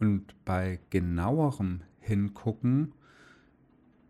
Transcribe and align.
Und 0.00 0.34
bei 0.44 0.80
genauerem 0.90 1.82
Hingucken 2.00 2.92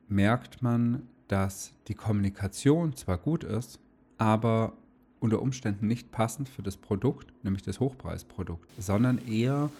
merkt 0.09 0.63
man, 0.63 1.03
dass 1.29 1.73
die 1.89 1.95
Kommunikation 1.95 2.97
zwar 2.97 3.19
gut 3.19 3.45
ist, 3.45 3.79
aber 4.17 4.73
unter 5.21 5.43
Umständen 5.43 5.87
nicht 5.87 6.11
passend 6.11 6.49
für 6.49 6.63
das 6.63 6.77
Produkt, 6.77 7.33
nämlich 7.43 7.63
das 7.63 7.81
Hochpreisprodukt, 7.81 8.69
sondern 8.79 9.19
eher 9.27 9.71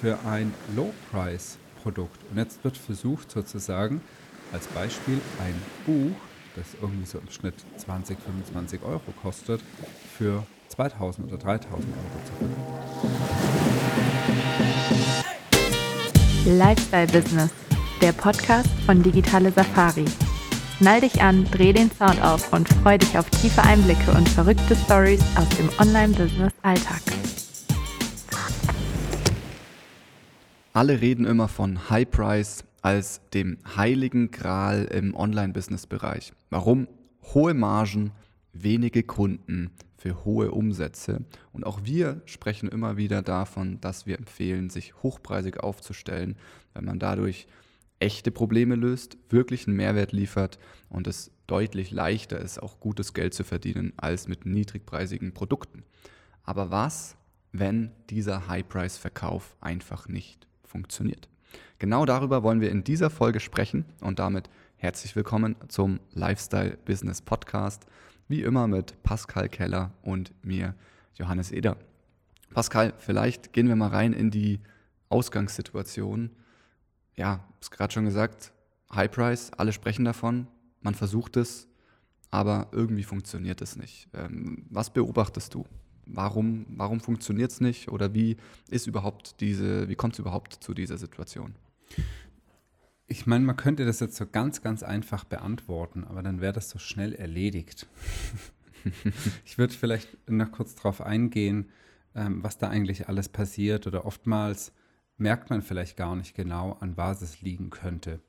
für 0.00 0.18
ein 0.26 0.52
Low-Price-Produkt. 0.74 2.18
Und 2.30 2.38
jetzt 2.38 2.64
wird 2.64 2.76
versucht 2.76 3.30
sozusagen 3.30 4.00
als 4.52 4.66
Beispiel 4.68 5.20
ein 5.40 5.54
Buch, 5.86 6.16
das 6.56 6.74
irgendwie 6.80 7.06
so 7.06 7.18
im 7.18 7.30
Schnitt 7.30 7.54
20, 7.76 8.18
25 8.18 8.82
Euro 8.82 9.12
kostet, 9.22 9.62
für 10.16 10.44
2000 10.68 11.28
oder 11.28 11.38
3000 11.38 11.86
Euro 11.86 12.24
zu 12.24 12.32
verkaufen. 12.34 12.62
Lifestyle 16.44 17.06
Business, 17.06 17.52
der 18.00 18.10
Podcast 18.10 18.68
von 18.84 19.00
Digitale 19.00 19.52
Safari. 19.52 20.04
Schnall 20.76 21.00
dich 21.00 21.22
an, 21.22 21.44
dreh 21.52 21.72
den 21.72 21.88
Sound 21.92 22.20
auf 22.20 22.52
und 22.52 22.68
freu 22.68 22.98
dich 22.98 23.16
auf 23.16 23.30
tiefe 23.30 23.62
Einblicke 23.62 24.10
und 24.10 24.28
verrückte 24.28 24.74
Stories 24.74 25.22
aus 25.36 25.48
dem 25.50 25.70
Online-Business-Alltag. 25.78 27.00
Alle 30.72 31.00
reden 31.00 31.26
immer 31.26 31.46
von 31.46 31.88
High 31.90 32.10
Price 32.10 32.64
als 32.80 33.20
dem 33.32 33.58
heiligen 33.76 34.32
Gral 34.32 34.86
im 34.86 35.14
Online-Business-Bereich. 35.14 36.32
Warum? 36.50 36.88
Hohe 37.34 37.54
Margen, 37.54 38.10
wenige 38.52 39.02
Kunden 39.02 39.70
für 39.96 40.24
hohe 40.24 40.50
Umsätze. 40.50 41.24
Und 41.52 41.64
auch 41.64 41.80
wir 41.84 42.22
sprechen 42.26 42.68
immer 42.68 42.96
wieder 42.96 43.22
davon, 43.22 43.80
dass 43.80 44.06
wir 44.06 44.18
empfehlen, 44.18 44.68
sich 44.68 45.02
hochpreisig 45.02 45.60
aufzustellen, 45.60 46.36
weil 46.74 46.82
man 46.82 46.98
dadurch 46.98 47.46
echte 48.00 48.32
Probleme 48.32 48.74
löst, 48.74 49.16
wirklich 49.30 49.66
einen 49.66 49.76
Mehrwert 49.76 50.12
liefert 50.12 50.58
und 50.88 51.06
es 51.06 51.30
deutlich 51.46 51.92
leichter 51.92 52.40
ist, 52.40 52.60
auch 52.60 52.80
gutes 52.80 53.14
Geld 53.14 53.32
zu 53.32 53.44
verdienen 53.44 53.92
als 53.96 54.26
mit 54.26 54.44
niedrigpreisigen 54.44 55.34
Produkten. 55.34 55.84
Aber 56.42 56.70
was, 56.70 57.16
wenn 57.52 57.92
dieser 58.10 58.48
High-Price-Verkauf 58.48 59.56
einfach 59.60 60.08
nicht 60.08 60.48
funktioniert? 60.64 61.28
Genau 61.78 62.04
darüber 62.04 62.42
wollen 62.42 62.60
wir 62.60 62.70
in 62.70 62.84
dieser 62.84 63.10
Folge 63.10 63.38
sprechen 63.38 63.84
und 64.00 64.18
damit 64.18 64.50
herzlich 64.76 65.14
willkommen 65.14 65.56
zum 65.68 66.00
Lifestyle 66.12 66.76
Business 66.84 67.22
Podcast, 67.22 67.86
wie 68.28 68.42
immer 68.42 68.66
mit 68.66 69.02
Pascal 69.02 69.48
Keller 69.48 69.92
und 70.02 70.32
mir, 70.44 70.74
Johannes 71.14 71.52
Eder. 71.52 71.76
Pascal, 72.54 72.94
vielleicht 72.98 73.52
gehen 73.52 73.68
wir 73.68 73.76
mal 73.76 73.88
rein 73.88 74.12
in 74.12 74.30
die 74.30 74.60
Ausgangssituation 75.08 76.30
ja, 77.16 77.44
ist 77.60 77.70
gerade 77.70 77.92
schon 77.92 78.04
gesagt, 78.04 78.52
High 78.92 79.10
Price, 79.10 79.50
alle 79.56 79.72
sprechen 79.72 80.04
davon, 80.04 80.46
man 80.80 80.94
versucht 80.94 81.36
es, 81.36 81.68
aber 82.30 82.68
irgendwie 82.72 83.02
funktioniert 83.02 83.60
es 83.60 83.76
nicht. 83.76 84.08
Ähm, 84.14 84.64
was 84.70 84.90
beobachtest 84.90 85.54
du? 85.54 85.66
Warum, 86.06 86.66
warum 86.68 87.00
funktioniert 87.00 87.52
es 87.52 87.60
nicht 87.60 87.88
oder 87.88 88.12
wie 88.12 88.36
ist 88.68 88.86
überhaupt 88.86 89.40
diese, 89.40 89.88
wie 89.88 89.94
kommt 89.94 90.14
es 90.14 90.18
überhaupt 90.18 90.54
zu 90.54 90.74
dieser 90.74 90.98
Situation? 90.98 91.54
Ich 93.06 93.26
meine, 93.26 93.44
man 93.44 93.56
könnte 93.56 93.84
das 93.84 94.00
jetzt 94.00 94.16
so 94.16 94.26
ganz, 94.26 94.62
ganz 94.62 94.82
einfach 94.82 95.24
beantworten, 95.24 96.04
aber 96.04 96.22
dann 96.22 96.40
wäre 96.40 96.52
das 96.52 96.70
so 96.70 96.78
schnell 96.78 97.14
erledigt. 97.14 97.86
ich 99.44 99.58
würde 99.58 99.74
vielleicht 99.74 100.30
noch 100.30 100.50
kurz 100.50 100.74
darauf 100.74 101.00
eingehen, 101.00 101.70
ähm, 102.14 102.42
was 102.42 102.58
da 102.58 102.68
eigentlich 102.68 103.08
alles 103.08 103.28
passiert 103.28 103.86
oder 103.86 104.06
oftmals 104.06 104.72
merkt 105.16 105.50
man 105.50 105.62
vielleicht 105.62 105.96
gar 105.96 106.16
nicht 106.16 106.34
genau, 106.34 106.72
an 106.80 106.96
was 106.96 107.22
es 107.22 107.42
liegen 107.42 107.70
könnte. 107.70 108.20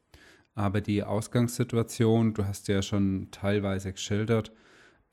Aber 0.56 0.82
die 0.82 1.04
Ausgangssituation, 1.04 2.34
du 2.34 2.46
hast 2.46 2.68
ja 2.68 2.82
schon 2.82 3.30
teilweise 3.32 3.92
geschildert, 3.92 4.52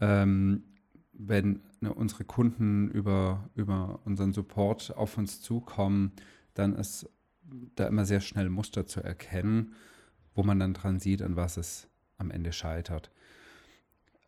ähm, 0.01 0.65
wenn 1.13 1.63
ne, 1.81 1.93
unsere 1.93 2.25
Kunden 2.25 2.91
über, 2.91 3.49
über 3.55 4.01
unseren 4.05 4.33
Support 4.33 4.95
auf 4.97 5.17
uns 5.19 5.41
zukommen, 5.41 6.13
dann 6.55 6.75
ist 6.75 7.09
da 7.75 7.87
immer 7.87 8.05
sehr 8.05 8.21
schnell 8.21 8.49
Muster 8.49 8.87
zu 8.87 9.03
erkennen, 9.03 9.75
wo 10.35 10.43
man 10.43 10.59
dann 10.59 10.75
dran 10.75 11.01
sieht, 11.01 11.23
an 11.23 11.37
was 11.37 11.57
es 11.57 11.89
am 12.19 12.31
Ende 12.31 12.53
scheitert. 12.53 13.11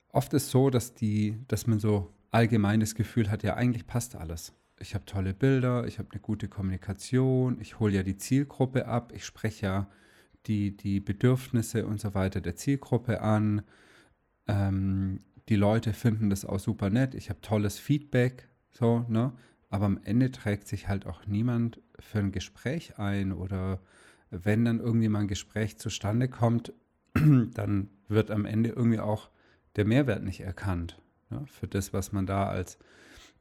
Oft 0.09 0.34
ist 0.34 0.50
so, 0.50 0.71
dass, 0.71 0.94
die, 0.94 1.38
dass 1.49 1.66
man 1.66 1.78
so 1.78 2.12
allgemeines 2.31 2.94
Gefühl 2.94 3.31
hat, 3.31 3.43
ja, 3.43 3.55
eigentlich 3.55 3.87
passt 3.87 4.15
alles 4.15 4.53
ich 4.82 4.94
habe 4.94 5.06
tolle 5.06 5.32
Bilder, 5.32 5.87
ich 5.87 5.99
habe 5.99 6.11
eine 6.11 6.21
gute 6.21 6.49
Kommunikation, 6.49 7.61
ich 7.61 7.78
hole 7.78 7.94
ja 7.94 8.03
die 8.03 8.16
Zielgruppe 8.16 8.87
ab, 8.87 9.12
ich 9.15 9.25
spreche 9.25 9.66
ja 9.66 9.91
die, 10.47 10.77
die 10.77 11.00
Bedürfnisse 11.00 11.87
und 11.87 12.00
so 12.00 12.15
weiter 12.15 12.41
der 12.41 12.56
Zielgruppe 12.56 13.22
an. 13.22 13.62
Ähm, 14.49 15.21
die 15.49 15.56
Leute 15.56 15.93
finden 15.93 16.31
das 16.31 16.44
auch 16.44 16.59
super 16.59 16.91
nett, 16.91 17.15
ich 17.15 17.31
habe 17.31 17.41
tolles 17.41 17.78
Feedback, 17.78 18.49
so, 18.71 19.06
ne? 19.09 19.32
Aber 19.71 19.87
am 19.87 20.00
Ende 20.05 20.31
trägt 20.31 20.69
sich 20.69 20.88
halt 20.88 21.06
auch 21.06 21.27
niemand 21.27 21.81
für 22.03 22.19
ein 22.19 22.33
Gespräch 22.33 22.99
ein 22.99 23.33
oder 23.33 23.81
wenn 24.31 24.65
dann 24.65 24.81
irgendwie 24.81 25.09
mal 25.09 25.21
ein 25.21 25.29
Gespräch 25.29 25.79
zustande 25.79 26.29
kommt, 26.29 26.73
dann 27.15 27.91
wird 28.09 28.31
am 28.31 28.47
Ende 28.47 28.71
irgendwie 28.71 29.01
auch 29.01 29.31
der 29.77 29.85
Mehrwert 29.85 30.23
nicht 30.23 30.41
erkannt 30.41 31.01
ne? 31.31 31.45
für 31.47 31.69
das, 31.69 31.93
was 31.93 32.12
man 32.12 32.27
da 32.27 32.49
als 32.49 32.79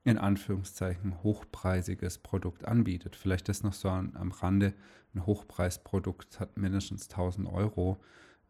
in 0.04 0.18
Anführungszeichen 0.18 1.22
hochpreisiges 1.24 2.18
Produkt 2.18 2.66
anbietet. 2.66 3.16
Vielleicht 3.16 3.50
ist 3.50 3.64
noch 3.64 3.74
so 3.74 3.90
an, 3.90 4.16
am 4.16 4.32
Rande, 4.32 4.74
ein 5.14 5.26
Hochpreisprodukt 5.26 6.40
hat 6.40 6.58
mindestens 6.58 7.10
1000 7.10 7.48
Euro, 7.48 8.02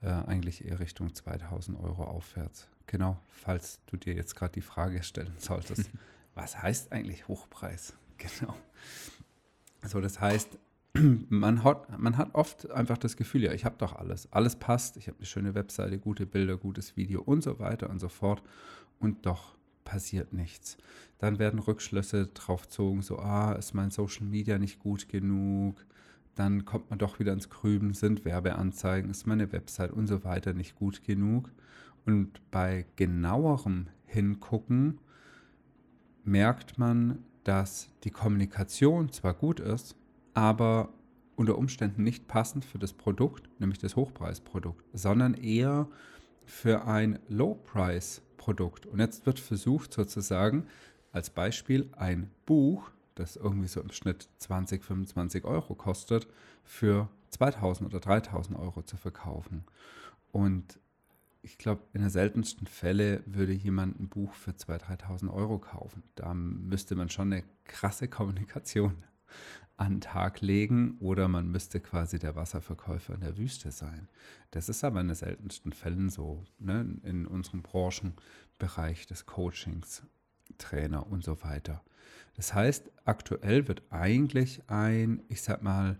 äh, 0.01 0.07
eigentlich 0.07 0.65
eher 0.65 0.79
Richtung 0.79 1.13
2000 1.13 1.77
Euro 1.79 2.03
aufwärts. 2.03 2.69
Genau, 2.87 3.19
falls 3.29 3.81
du 3.85 3.97
dir 3.97 4.13
jetzt 4.13 4.35
gerade 4.35 4.53
die 4.53 4.61
Frage 4.61 5.03
stellen 5.03 5.33
solltest, 5.37 5.89
was 6.35 6.61
heißt 6.61 6.91
eigentlich 6.91 7.27
Hochpreis? 7.27 7.93
Genau. 8.39 8.55
So, 9.87 10.01
das 10.01 10.19
heißt, 10.19 10.57
man 11.29 11.63
hat, 11.63 11.97
man 11.99 12.17
hat 12.17 12.35
oft 12.35 12.69
einfach 12.71 12.97
das 12.97 13.17
Gefühl, 13.17 13.43
ja, 13.43 13.53
ich 13.53 13.65
habe 13.65 13.75
doch 13.77 13.93
alles. 13.93 14.31
Alles 14.31 14.55
passt, 14.55 14.97
ich 14.97 15.07
habe 15.07 15.17
eine 15.17 15.25
schöne 15.25 15.55
Webseite, 15.55 15.97
gute 15.99 16.25
Bilder, 16.25 16.57
gutes 16.57 16.97
Video 16.97 17.21
und 17.21 17.43
so 17.43 17.59
weiter 17.59 17.89
und 17.89 17.99
so 17.99 18.09
fort. 18.09 18.43
Und 18.99 19.25
doch 19.25 19.55
passiert 19.83 20.33
nichts. 20.33 20.77
Dann 21.17 21.39
werden 21.39 21.59
Rückschlüsse 21.59 22.27
drauf 22.27 22.63
gezogen, 22.63 23.01
so, 23.01 23.19
ah, 23.19 23.53
ist 23.53 23.73
mein 23.73 23.91
Social 23.91 24.25
Media 24.25 24.57
nicht 24.57 24.79
gut 24.79 25.09
genug? 25.09 25.85
Dann 26.35 26.65
kommt 26.65 26.89
man 26.89 26.99
doch 26.99 27.19
wieder 27.19 27.33
ins 27.33 27.49
Grüben, 27.49 27.93
sind 27.93 28.25
Werbeanzeigen, 28.25 29.09
ist 29.09 29.27
meine 29.27 29.51
Website 29.51 29.91
und 29.91 30.07
so 30.07 30.23
weiter 30.23 30.53
nicht 30.53 30.75
gut 30.75 31.03
genug? 31.03 31.51
Und 32.05 32.41
bei 32.51 32.85
genauerem 32.95 33.87
Hingucken 34.05 34.99
merkt 36.23 36.77
man, 36.77 37.19
dass 37.43 37.89
die 38.03 38.11
Kommunikation 38.11 39.11
zwar 39.11 39.33
gut 39.33 39.59
ist, 39.59 39.95
aber 40.33 40.89
unter 41.35 41.57
Umständen 41.57 42.03
nicht 42.03 42.27
passend 42.27 42.65
für 42.65 42.79
das 42.79 42.93
Produkt, 42.93 43.49
nämlich 43.59 43.79
das 43.79 43.95
Hochpreisprodukt, 43.95 44.85
sondern 44.93 45.33
eher 45.33 45.87
für 46.45 46.85
ein 46.85 47.19
Low-Price-Produkt. 47.27 48.31
Produkt. 48.41 48.87
Und 48.87 48.99
jetzt 48.99 49.27
wird 49.27 49.39
versucht 49.39 49.93
sozusagen 49.93 50.65
als 51.11 51.29
Beispiel 51.29 51.89
ein 51.95 52.31
Buch, 52.47 52.89
das 53.13 53.35
irgendwie 53.35 53.67
so 53.67 53.79
im 53.81 53.91
Schnitt 53.91 54.29
20, 54.39 54.83
25 54.83 55.45
Euro 55.45 55.75
kostet, 55.75 56.27
für 56.63 57.07
2000 57.29 57.87
oder 57.87 57.99
3000 57.99 58.57
Euro 58.57 58.81
zu 58.81 58.97
verkaufen. 58.97 59.63
Und 60.31 60.79
ich 61.43 61.57
glaube, 61.57 61.81
in 61.93 62.01
den 62.01 62.09
seltensten 62.09 62.67
Fällen 62.67 63.23
würde 63.25 63.53
jemand 63.53 63.99
ein 63.99 64.09
Buch 64.09 64.33
für 64.33 64.51
2.000, 64.51 65.01
3.000 65.01 65.33
Euro 65.33 65.59
kaufen. 65.59 66.03
Da 66.15 66.33
müsste 66.33 66.95
man 66.95 67.09
schon 67.09 67.33
eine 67.33 67.43
krasse 67.65 68.07
Kommunikation 68.07 69.03
an 69.77 69.93
den 69.93 70.01
Tag 70.01 70.41
legen 70.41 70.97
oder 70.99 71.27
man 71.27 71.49
müsste 71.49 71.79
quasi 71.79 72.19
der 72.19 72.35
Wasserverkäufer 72.35 73.15
in 73.15 73.21
der 73.21 73.37
Wüste 73.37 73.71
sein. 73.71 74.07
Das 74.51 74.69
ist 74.69 74.83
aber 74.83 75.01
in 75.01 75.07
den 75.07 75.15
seltensten 75.15 75.73
Fällen 75.73 76.09
so, 76.09 76.43
ne? 76.59 76.85
in 77.03 77.25
unserem 77.25 77.63
Branchenbereich 77.63 79.07
des 79.07 79.25
Coachings, 79.25 80.03
Trainer 80.59 81.07
und 81.07 81.23
so 81.23 81.41
weiter. 81.41 81.83
Das 82.35 82.53
heißt, 82.53 82.91
aktuell 83.05 83.67
wird 83.67 83.81
eigentlich 83.89 84.61
ein, 84.67 85.23
ich 85.27 85.41
sag 85.41 85.63
mal, 85.63 85.97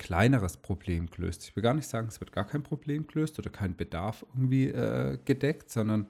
kleineres 0.00 0.56
Problem 0.56 1.10
gelöst. 1.10 1.44
Ich 1.44 1.54
will 1.54 1.62
gar 1.62 1.74
nicht 1.74 1.86
sagen, 1.86 2.08
es 2.08 2.20
wird 2.20 2.32
gar 2.32 2.46
kein 2.46 2.62
Problem 2.62 3.06
gelöst 3.06 3.38
oder 3.38 3.50
kein 3.50 3.76
Bedarf 3.76 4.24
irgendwie 4.30 4.68
äh, 4.68 5.18
gedeckt, 5.24 5.70
sondern 5.70 6.08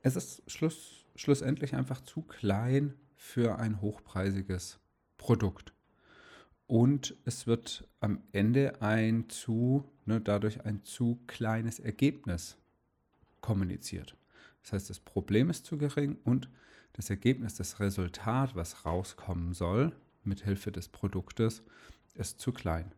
es 0.00 0.14
ist 0.16 0.42
schluss, 0.46 1.04
schlussendlich 1.16 1.74
einfach 1.74 2.00
zu 2.00 2.22
klein 2.22 2.94
für 3.16 3.58
ein 3.58 3.80
hochpreisiges 3.80 4.78
Produkt. 5.18 5.74
Und 6.68 7.16
es 7.24 7.48
wird 7.48 7.88
am 7.98 8.22
Ende 8.30 8.80
ein 8.80 9.28
zu, 9.28 9.84
ne, 10.06 10.20
dadurch 10.20 10.64
ein 10.64 10.84
zu 10.84 11.20
kleines 11.26 11.80
Ergebnis 11.80 12.56
kommuniziert. 13.40 14.16
Das 14.62 14.72
heißt, 14.72 14.88
das 14.88 15.00
Problem 15.00 15.50
ist 15.50 15.66
zu 15.66 15.78
gering 15.78 16.16
und 16.22 16.48
das 16.92 17.10
Ergebnis, 17.10 17.56
das 17.56 17.80
Resultat, 17.80 18.54
was 18.54 18.84
rauskommen 18.86 19.52
soll, 19.52 19.96
mit 20.22 20.44
Hilfe 20.44 20.70
des 20.70 20.88
Produktes, 20.88 21.64
ist 22.14 22.38
zu 22.38 22.52
klein. 22.52 22.92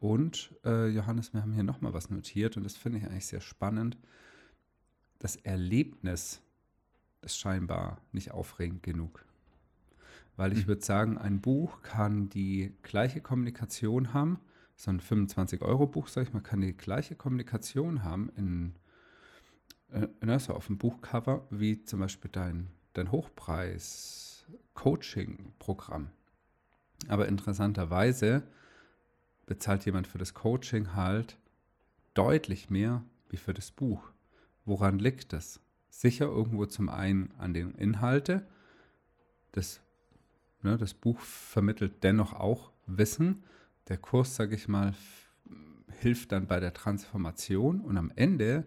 Und 0.00 0.54
äh, 0.64 0.86
Johannes, 0.86 1.34
wir 1.34 1.42
haben 1.42 1.52
hier 1.52 1.64
nochmal 1.64 1.92
was 1.92 2.08
notiert 2.08 2.56
und 2.56 2.62
das 2.62 2.76
finde 2.76 2.98
ich 2.98 3.06
eigentlich 3.06 3.26
sehr 3.26 3.40
spannend. 3.40 3.98
Das 5.18 5.34
Erlebnis 5.34 6.40
ist 7.20 7.36
scheinbar 7.36 8.00
nicht 8.12 8.30
aufregend 8.30 8.84
genug. 8.84 9.24
Weil 10.36 10.52
ich 10.52 10.66
mhm. 10.66 10.68
würde 10.68 10.84
sagen, 10.84 11.18
ein 11.18 11.40
Buch 11.40 11.82
kann 11.82 12.28
die 12.28 12.76
gleiche 12.82 13.20
Kommunikation 13.20 14.14
haben, 14.14 14.38
so 14.76 14.92
ein 14.92 15.00
25-Euro-Buch, 15.00 16.06
sage 16.06 16.28
ich 16.28 16.32
mal, 16.32 16.42
kann 16.42 16.60
die 16.60 16.76
gleiche 16.76 17.16
Kommunikation 17.16 18.04
haben 18.04 18.30
in, 18.36 18.76
äh, 19.90 20.06
ne, 20.24 20.38
so 20.38 20.54
auf 20.54 20.68
dem 20.68 20.78
Buchcover 20.78 21.44
wie 21.50 21.82
zum 21.82 21.98
Beispiel 21.98 22.30
dein, 22.30 22.68
dein 22.92 23.10
Hochpreis-Coaching-Programm. 23.10 26.10
Aber 27.08 27.26
interessanterweise 27.26 28.44
bezahlt 29.48 29.84
jemand 29.86 30.06
für 30.06 30.18
das 30.18 30.34
Coaching 30.34 30.94
halt 30.94 31.36
deutlich 32.14 32.70
mehr 32.70 33.02
wie 33.30 33.38
für 33.38 33.54
das 33.54 33.70
Buch. 33.70 34.12
Woran 34.64 34.98
liegt 34.98 35.32
das? 35.32 35.60
Sicher 35.88 36.26
irgendwo 36.26 36.66
zum 36.66 36.88
einen 36.88 37.32
an 37.38 37.54
den 37.54 37.74
Inhalte. 37.74 38.46
Das, 39.52 39.80
ne, 40.62 40.76
das 40.76 40.94
Buch 40.94 41.18
vermittelt 41.20 42.04
dennoch 42.04 42.34
auch 42.34 42.70
Wissen. 42.86 43.42
Der 43.88 43.96
Kurs, 43.96 44.36
sage 44.36 44.54
ich 44.54 44.68
mal, 44.68 44.94
hilft 46.00 46.32
dann 46.32 46.46
bei 46.46 46.60
der 46.60 46.74
Transformation 46.74 47.80
und 47.80 47.96
am 47.96 48.12
Ende, 48.14 48.66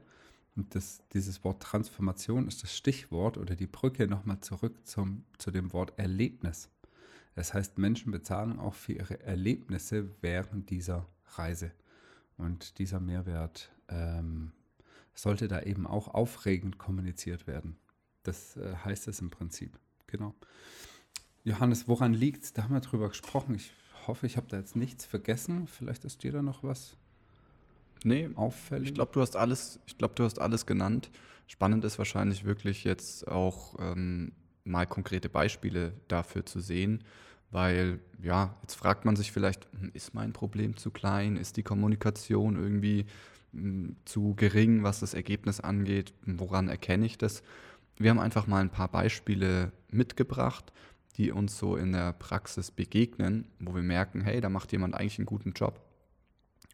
und 0.56 0.76
das, 0.76 1.04
dieses 1.14 1.44
Wort 1.44 1.62
Transformation 1.62 2.48
ist 2.48 2.64
das 2.64 2.76
Stichwort 2.76 3.38
oder 3.38 3.56
die 3.56 3.68
Brücke 3.68 4.08
nochmal 4.08 4.40
zurück 4.42 4.76
zum, 4.86 5.24
zu 5.38 5.52
dem 5.52 5.72
Wort 5.72 5.94
Erlebnis. 5.98 6.70
Das 7.36 7.54
heißt, 7.54 7.78
Menschen 7.78 8.12
bezahlen 8.12 8.60
auch 8.60 8.74
für 8.74 8.94
ihre 8.94 9.22
Erlebnisse 9.22 10.10
während 10.22 10.70
dieser 10.70 11.08
Reise. 11.36 11.72
Und 12.38 12.80
dieser 12.80 13.00
Mehrwert 13.00 13.72
ähm, 13.88 14.52
sollte 15.14 15.48
da 15.48 15.62
eben 15.62 15.88
auch 15.88 16.08
aufregend 16.08 16.78
kommuniziert 16.78 17.48
werden. 17.48 17.78
Das 18.24 18.58
äh, 18.58 18.76
heißt 18.84 19.08
es 19.08 19.20
im 19.22 19.30
Prinzip. 19.30 19.80
Genau. 20.08 20.36
Johannes, 21.44 21.88
woran 21.88 22.14
liegt 22.14 22.44
es? 22.44 22.54
Da 22.54 22.64
haben 22.64 22.74
wir 22.74 22.82
drüber 22.82 23.10
gesprochen. 23.10 23.56
Ich 23.56 23.72
hoffe, 24.08 24.26
ich 24.26 24.38
habe 24.38 24.48
da 24.48 24.58
jetzt 24.58 24.76
nichts 24.76 25.06
vergessen. 25.06 25.68
Vielleicht 25.68 26.06
ist 26.06 26.24
dir 26.24 26.32
da 26.32 26.42
noch 26.42 26.64
was 26.64 26.98
nee, 28.04 28.30
auffällig. 28.36 28.90
Ich 28.90 28.96
glaube, 28.96 29.12
du 29.14 29.22
hast 29.22 29.36
alles, 29.36 29.80
ich 29.86 29.98
glaube, 29.98 30.16
du 30.16 30.24
hast 30.24 30.40
alles 30.40 30.66
genannt. 30.66 31.10
Spannend 31.48 31.84
ist 31.84 31.98
wahrscheinlich 31.98 32.44
wirklich 32.44 32.84
jetzt 32.84 33.28
auch 33.28 33.76
ähm, 33.80 34.32
mal 34.64 34.86
konkrete 34.86 35.30
Beispiele 35.30 35.94
dafür 36.08 36.46
zu 36.46 36.60
sehen, 36.60 37.04
weil 37.52 38.00
ja, 38.22 38.56
jetzt 38.62 38.76
fragt 38.76 39.06
man 39.06 39.16
sich 39.16 39.32
vielleicht, 39.32 39.68
hm, 39.80 39.92
ist 39.94 40.14
mein 40.14 40.34
Problem 40.34 40.78
zu 40.78 40.92
klein, 40.92 41.36
ist 41.36 41.58
die 41.58 41.64
Kommunikation 41.64 42.56
irgendwie 42.56 43.06
hm, 43.54 43.96
zu 44.06 44.36
gering, 44.36 44.84
was 44.84 45.02
das 45.02 45.14
Ergebnis 45.14 45.60
angeht, 45.60 46.14
woran 46.26 46.70
erkenne 46.70 47.06
ich 47.06 47.18
das? 47.18 47.44
Wir 47.98 48.10
haben 48.10 48.20
einfach 48.20 48.48
mal 48.48 48.62
ein 48.62 48.72
paar 48.72 48.88
Beispiele 48.88 49.72
mitgebracht, 49.90 50.72
die 51.18 51.32
uns 51.32 51.58
so 51.58 51.76
in 51.76 51.92
der 51.92 52.14
Praxis 52.14 52.72
begegnen, 52.72 53.48
wo 53.60 53.76
wir 53.76 53.84
merken, 53.84 54.22
hey, 54.22 54.42
da 54.42 54.50
macht 54.50 54.72
jemand 54.72 54.96
eigentlich 54.96 55.20
einen 55.20 55.26
guten 55.26 55.52
Job. 55.52 55.82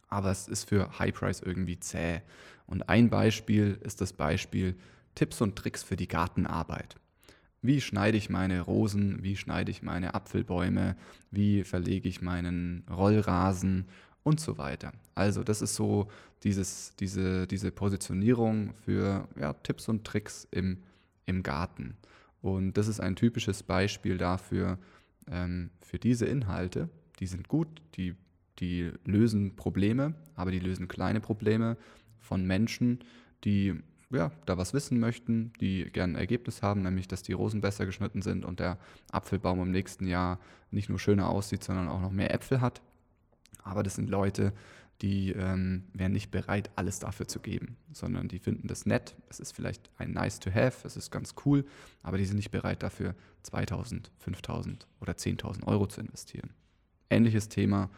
Aber 0.09 0.31
es 0.31 0.47
ist 0.47 0.69
für 0.69 0.99
High 0.99 1.13
Price 1.13 1.41
irgendwie 1.41 1.79
zäh. 1.79 2.21
Und 2.65 2.87
ein 2.87 3.09
Beispiel 3.09 3.77
ist 3.83 3.99
das 3.99 4.13
Beispiel 4.13 4.77
Tipps 5.15 5.41
und 5.41 5.55
Tricks 5.55 5.83
für 5.83 5.95
die 5.95 6.07
Gartenarbeit. 6.07 6.95
Wie 7.61 7.81
schneide 7.81 8.17
ich 8.17 8.29
meine 8.29 8.61
Rosen? 8.61 9.23
Wie 9.23 9.35
schneide 9.35 9.71
ich 9.71 9.81
meine 9.81 10.13
Apfelbäume? 10.13 10.95
Wie 11.31 11.63
verlege 11.63 12.07
ich 12.07 12.21
meinen 12.21 12.83
Rollrasen? 12.89 13.85
Und 14.23 14.41
so 14.41 14.57
weiter. 14.57 14.91
Also 15.15 15.41
das 15.41 15.61
ist 15.61 15.75
so 15.75 16.09
dieses, 16.43 16.93
diese, 16.99 17.47
diese 17.47 17.71
Positionierung 17.71 18.73
für 18.73 19.25
ja, 19.39 19.53
Tipps 19.53 19.87
und 19.87 20.03
Tricks 20.03 20.45
im, 20.51 20.79
im 21.25 21.43
Garten. 21.43 21.95
Und 22.41 22.73
das 22.73 22.89
ist 22.89 22.99
ein 22.99 23.15
typisches 23.15 23.63
Beispiel 23.63 24.17
dafür, 24.17 24.79
ähm, 25.31 25.69
für 25.81 25.97
diese 25.97 26.25
Inhalte. 26.25 26.89
Die 27.19 27.27
sind 27.27 27.47
gut, 27.47 27.67
die, 27.95 28.15
die 28.59 28.91
lösen 29.05 29.55
Probleme, 29.55 30.13
aber 30.35 30.51
die 30.51 30.59
lösen 30.59 30.87
kleine 30.87 31.21
Probleme 31.21 31.77
von 32.19 32.45
Menschen, 32.45 32.99
die 33.43 33.75
ja, 34.09 34.31
da 34.45 34.57
was 34.57 34.73
wissen 34.73 34.99
möchten, 34.99 35.51
die 35.59 35.85
gerne 35.91 36.13
ein 36.13 36.19
Ergebnis 36.19 36.61
haben, 36.61 36.81
nämlich 36.81 37.07
dass 37.07 37.23
die 37.23 37.33
Rosen 37.33 37.61
besser 37.61 37.85
geschnitten 37.85 38.21
sind 38.21 38.45
und 38.45 38.59
der 38.59 38.77
Apfelbaum 39.11 39.61
im 39.61 39.71
nächsten 39.71 40.07
Jahr 40.07 40.39
nicht 40.71 40.89
nur 40.89 40.99
schöner 40.99 41.29
aussieht, 41.29 41.63
sondern 41.63 41.89
auch 41.89 41.99
noch 41.99 42.11
mehr 42.11 42.33
Äpfel 42.33 42.61
hat. 42.61 42.81
Aber 43.63 43.83
das 43.83 43.95
sind 43.95 44.09
Leute, 44.09 44.53
die 45.01 45.31
ähm, 45.31 45.83
wären 45.93 46.13
nicht 46.13 46.31
bereit, 46.31 46.71
alles 46.75 46.99
dafür 46.99 47.27
zu 47.27 47.39
geben, 47.39 47.77
sondern 47.91 48.27
die 48.27 48.39
finden 48.39 48.67
das 48.67 48.85
nett. 48.85 49.15
Es 49.29 49.39
ist 49.39 49.51
vielleicht 49.51 49.91
ein 49.97 50.11
nice 50.11 50.39
to 50.39 50.49
have, 50.51 50.87
es 50.87 50.97
ist 50.97 51.11
ganz 51.11 51.35
cool, 51.45 51.65
aber 52.01 52.17
die 52.17 52.25
sind 52.25 52.37
nicht 52.37 52.51
bereit 52.51 52.83
dafür 52.83 53.13
2000, 53.43 54.11
5000 54.19 54.87
oder 55.01 55.13
10.000 55.13 55.67
Euro 55.67 55.85
zu 55.87 56.01
investieren. 56.01 56.51
Ähnliches 57.09 57.49
Thema 57.49 57.89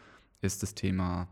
ist 0.42 0.62
das 0.62 0.74
Thema 0.74 1.28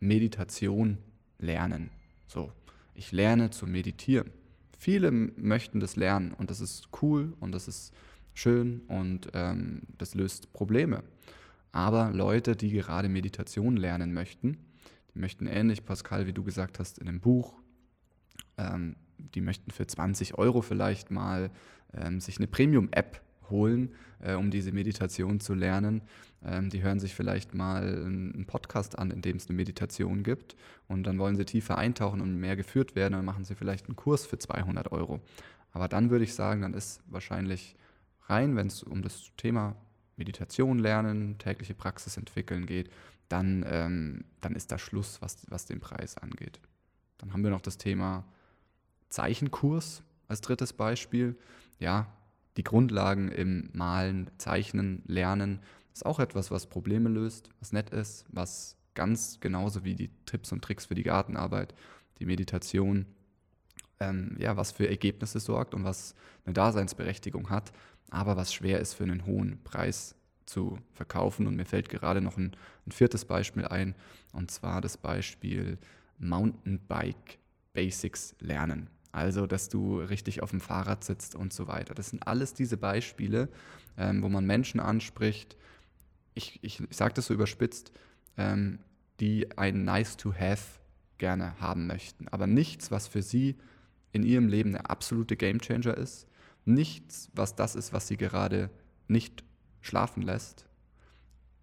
Meditation 0.00 0.98
lernen. 1.38 1.90
So, 2.26 2.52
ich 2.94 3.12
lerne 3.12 3.50
zu 3.50 3.66
meditieren. 3.66 4.30
Viele 4.78 5.10
möchten 5.10 5.80
das 5.80 5.96
lernen 5.96 6.32
und 6.32 6.50
das 6.50 6.60
ist 6.60 6.88
cool 7.02 7.34
und 7.40 7.52
das 7.52 7.68
ist 7.68 7.94
schön 8.34 8.80
und 8.88 9.28
ähm, 9.32 9.82
das 9.98 10.14
löst 10.14 10.52
Probleme. 10.52 11.02
Aber 11.72 12.10
Leute, 12.10 12.54
die 12.54 12.70
gerade 12.70 13.08
Meditation 13.08 13.76
lernen 13.76 14.12
möchten, 14.12 14.58
die 15.14 15.18
möchten 15.18 15.46
ähnlich, 15.46 15.84
Pascal, 15.84 16.26
wie 16.26 16.32
du 16.32 16.44
gesagt 16.44 16.78
hast, 16.78 16.98
in 16.98 17.08
einem 17.08 17.20
Buch, 17.20 17.54
ähm, 18.58 18.96
die 19.18 19.40
möchten 19.40 19.70
für 19.70 19.86
20 19.86 20.36
Euro 20.38 20.60
vielleicht 20.60 21.10
mal 21.10 21.50
ähm, 21.92 22.20
sich 22.20 22.38
eine 22.38 22.46
Premium-App 22.46 23.23
holen, 23.50 23.94
äh, 24.20 24.34
um 24.34 24.50
diese 24.50 24.72
Meditation 24.72 25.40
zu 25.40 25.54
lernen. 25.54 26.02
Ähm, 26.44 26.70
die 26.70 26.82
hören 26.82 27.00
sich 27.00 27.14
vielleicht 27.14 27.54
mal 27.54 27.82
einen 27.82 28.44
Podcast 28.46 28.98
an, 28.98 29.10
in 29.10 29.22
dem 29.22 29.36
es 29.36 29.48
eine 29.48 29.56
Meditation 29.56 30.22
gibt 30.22 30.56
und 30.88 31.04
dann 31.04 31.18
wollen 31.18 31.36
sie 31.36 31.44
tiefer 31.44 31.78
eintauchen 31.78 32.20
und 32.20 32.38
mehr 32.38 32.56
geführt 32.56 32.94
werden, 32.94 33.14
dann 33.14 33.24
machen 33.24 33.44
sie 33.44 33.54
vielleicht 33.54 33.86
einen 33.86 33.96
Kurs 33.96 34.26
für 34.26 34.38
200 34.38 34.92
Euro. 34.92 35.20
Aber 35.72 35.88
dann 35.88 36.10
würde 36.10 36.24
ich 36.24 36.34
sagen, 36.34 36.62
dann 36.62 36.74
ist 36.74 37.02
wahrscheinlich 37.06 37.76
rein, 38.26 38.56
wenn 38.56 38.68
es 38.68 38.82
um 38.82 39.02
das 39.02 39.30
Thema 39.36 39.76
Meditation 40.16 40.78
lernen, 40.78 41.38
tägliche 41.38 41.74
Praxis 41.74 42.16
entwickeln 42.16 42.66
geht, 42.66 42.90
dann, 43.28 43.64
ähm, 43.66 44.24
dann 44.40 44.54
ist 44.54 44.70
da 44.70 44.78
Schluss, 44.78 45.20
was, 45.20 45.38
was 45.48 45.66
den 45.66 45.80
Preis 45.80 46.16
angeht. 46.16 46.60
Dann 47.18 47.32
haben 47.32 47.42
wir 47.42 47.50
noch 47.50 47.60
das 47.60 47.78
Thema 47.78 48.24
Zeichenkurs 49.08 50.02
als 50.28 50.40
drittes 50.40 50.72
Beispiel. 50.72 51.36
Ja, 51.78 52.06
die 52.56 52.64
Grundlagen 52.64 53.30
im 53.30 53.70
Malen, 53.72 54.30
Zeichnen, 54.38 55.02
Lernen 55.06 55.60
ist 55.92 56.06
auch 56.06 56.18
etwas, 56.18 56.50
was 56.50 56.66
Probleme 56.66 57.08
löst, 57.08 57.50
was 57.60 57.72
nett 57.72 57.90
ist, 57.90 58.24
was 58.28 58.76
ganz 58.94 59.40
genauso 59.40 59.84
wie 59.84 59.94
die 59.94 60.10
Tipps 60.26 60.52
und 60.52 60.62
Tricks 60.62 60.86
für 60.86 60.94
die 60.94 61.02
Gartenarbeit, 61.02 61.74
die 62.18 62.26
Meditation, 62.26 63.06
ähm, 64.00 64.36
ja, 64.38 64.56
was 64.56 64.72
für 64.72 64.88
Ergebnisse 64.88 65.40
sorgt 65.40 65.74
und 65.74 65.84
was 65.84 66.14
eine 66.44 66.54
Daseinsberechtigung 66.54 67.50
hat, 67.50 67.72
aber 68.10 68.36
was 68.36 68.52
schwer 68.52 68.80
ist 68.80 68.94
für 68.94 69.04
einen 69.04 69.26
hohen 69.26 69.62
Preis 69.64 70.14
zu 70.46 70.78
verkaufen. 70.92 71.46
Und 71.46 71.56
mir 71.56 71.64
fällt 71.64 71.88
gerade 71.88 72.20
noch 72.20 72.36
ein, 72.36 72.56
ein 72.86 72.92
viertes 72.92 73.24
Beispiel 73.24 73.64
ein, 73.64 73.94
und 74.32 74.50
zwar 74.50 74.80
das 74.80 74.96
Beispiel 74.96 75.78
Mountainbike 76.18 77.38
Basics 77.72 78.34
lernen. 78.40 78.88
Also, 79.14 79.46
dass 79.46 79.68
du 79.68 80.00
richtig 80.00 80.42
auf 80.42 80.50
dem 80.50 80.60
Fahrrad 80.60 81.04
sitzt 81.04 81.36
und 81.36 81.52
so 81.52 81.68
weiter. 81.68 81.94
Das 81.94 82.10
sind 82.10 82.26
alles 82.26 82.52
diese 82.52 82.76
Beispiele, 82.76 83.48
ähm, 83.96 84.24
wo 84.24 84.28
man 84.28 84.44
Menschen 84.44 84.80
anspricht. 84.80 85.56
Ich, 86.34 86.58
ich, 86.62 86.80
ich 86.80 86.96
sage 86.96 87.14
das 87.14 87.26
so 87.26 87.34
überspitzt, 87.34 87.92
ähm, 88.36 88.80
die 89.20 89.56
ein 89.56 89.84
Nice 89.84 90.16
to 90.16 90.34
Have 90.34 90.80
gerne 91.18 91.60
haben 91.60 91.86
möchten. 91.86 92.26
Aber 92.26 92.48
nichts, 92.48 92.90
was 92.90 93.06
für 93.06 93.22
sie 93.22 93.54
in 94.10 94.24
ihrem 94.24 94.48
Leben 94.48 94.72
der 94.72 94.90
absolute 94.90 95.36
Gamechanger 95.36 95.96
ist. 95.96 96.26
Nichts, 96.64 97.30
was 97.34 97.54
das 97.54 97.76
ist, 97.76 97.92
was 97.92 98.08
sie 98.08 98.16
gerade 98.16 98.68
nicht 99.06 99.44
schlafen 99.80 100.22
lässt. 100.22 100.66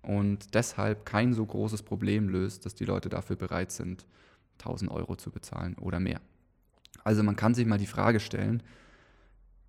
Und 0.02 0.56
deshalb 0.56 1.06
kein 1.06 1.34
so 1.34 1.46
großes 1.46 1.84
Problem 1.84 2.30
löst, 2.30 2.66
dass 2.66 2.76
die 2.76 2.86
Leute 2.86 3.10
dafür 3.10 3.36
bereit 3.36 3.74
sind, 3.74 4.06
1000 4.60 4.90
Euro 4.90 5.18
zu 5.18 5.32
bezahlen 5.32 5.76
oder 5.76 6.00
mehr. 6.00 6.22
Also 7.04 7.24
man 7.24 7.36
kann 7.36 7.54
sich 7.54 7.66
mal 7.66 7.78
die 7.78 7.88
Frage 7.88 8.20
stellen, 8.20 8.64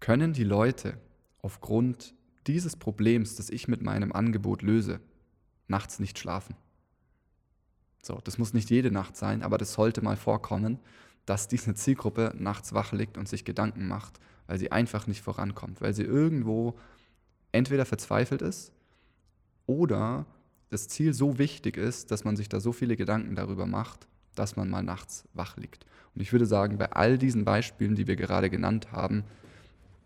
können 0.01 0.33
die 0.33 0.45
Leute 0.45 0.99
aufgrund 1.41 2.15
dieses 2.47 2.77
Problems, 2.77 3.37
das 3.37 3.51
ich 3.51 3.69
mit 3.69 3.83
meinem 3.83 4.13
Angebot 4.13 4.63
löse, 4.63 5.01
nachts 5.69 5.99
nicht 5.99 6.19
schlafen? 6.19 6.57
So, 8.03 8.21
das 8.25 8.37
muss 8.37 8.53
nicht 8.53 8.71
jede 8.71 8.91
Nacht 8.91 9.17
sein, 9.17 9.43
aber 9.43 9.59
das 9.59 9.75
sollte 9.75 10.03
mal 10.03 10.17
vorkommen, 10.17 10.81
dass 11.25 11.47
diese 11.47 11.75
Zielgruppe 11.75 12.35
nachts 12.37 12.73
wach 12.73 12.93
liegt 12.93 13.17
und 13.17 13.29
sich 13.29 13.45
Gedanken 13.45 13.87
macht, 13.87 14.19
weil 14.49 14.59
sie 14.59 14.73
einfach 14.73 15.07
nicht 15.07 15.23
vorankommt, 15.23 15.81
weil 15.81 15.95
sie 15.95 16.03
irgendwo 16.03 16.77
entweder 17.53 17.85
verzweifelt 17.85 18.43
ist 18.43 18.73
oder 19.67 20.27
das 20.71 20.89
Ziel 20.89 21.15
so 21.15 21.39
wichtig 21.39 21.77
ist, 21.77 22.11
dass 22.11 22.25
man 22.25 22.37
sich 22.37 22.49
da 22.49 22.59
so 22.59 22.73
viele 22.73 22.97
Gedanken 22.97 23.37
darüber 23.37 23.67
macht, 23.67 24.09
dass 24.35 24.57
man 24.57 24.71
mal 24.71 24.83
nachts 24.83 25.25
wach 25.35 25.57
liegt. 25.57 25.87
Und 26.15 26.21
ich 26.21 26.33
würde 26.33 26.47
sagen, 26.47 26.79
bei 26.79 26.93
all 26.93 27.19
diesen 27.19 27.45
Beispielen, 27.45 27.95
die 27.95 28.07
wir 28.07 28.17
gerade 28.17 28.51
genannt 28.51 28.93
haben, 28.93 29.25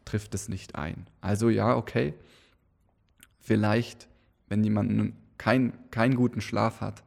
trifft 0.04 0.34
es 0.34 0.48
nicht 0.48 0.76
ein. 0.76 1.06
Also 1.20 1.48
ja, 1.48 1.76
okay, 1.76 2.14
vielleicht, 3.40 4.08
wenn 4.48 4.62
jemand 4.64 5.14
kein, 5.36 5.72
keinen 5.90 6.16
guten 6.16 6.40
Schlaf 6.40 6.80
hat, 6.80 7.02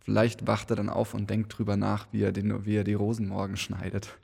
vielleicht 0.00 0.46
wacht 0.46 0.70
er 0.70 0.76
dann 0.76 0.88
auf 0.88 1.14
und 1.14 1.28
denkt 1.28 1.58
drüber 1.58 1.76
nach, 1.76 2.06
wie 2.12 2.22
er, 2.22 2.32
den, 2.32 2.64
wie 2.64 2.76
er 2.76 2.84
die 2.84 2.94
Rosen 2.94 3.28
morgen 3.28 3.56
schneidet. 3.58 4.16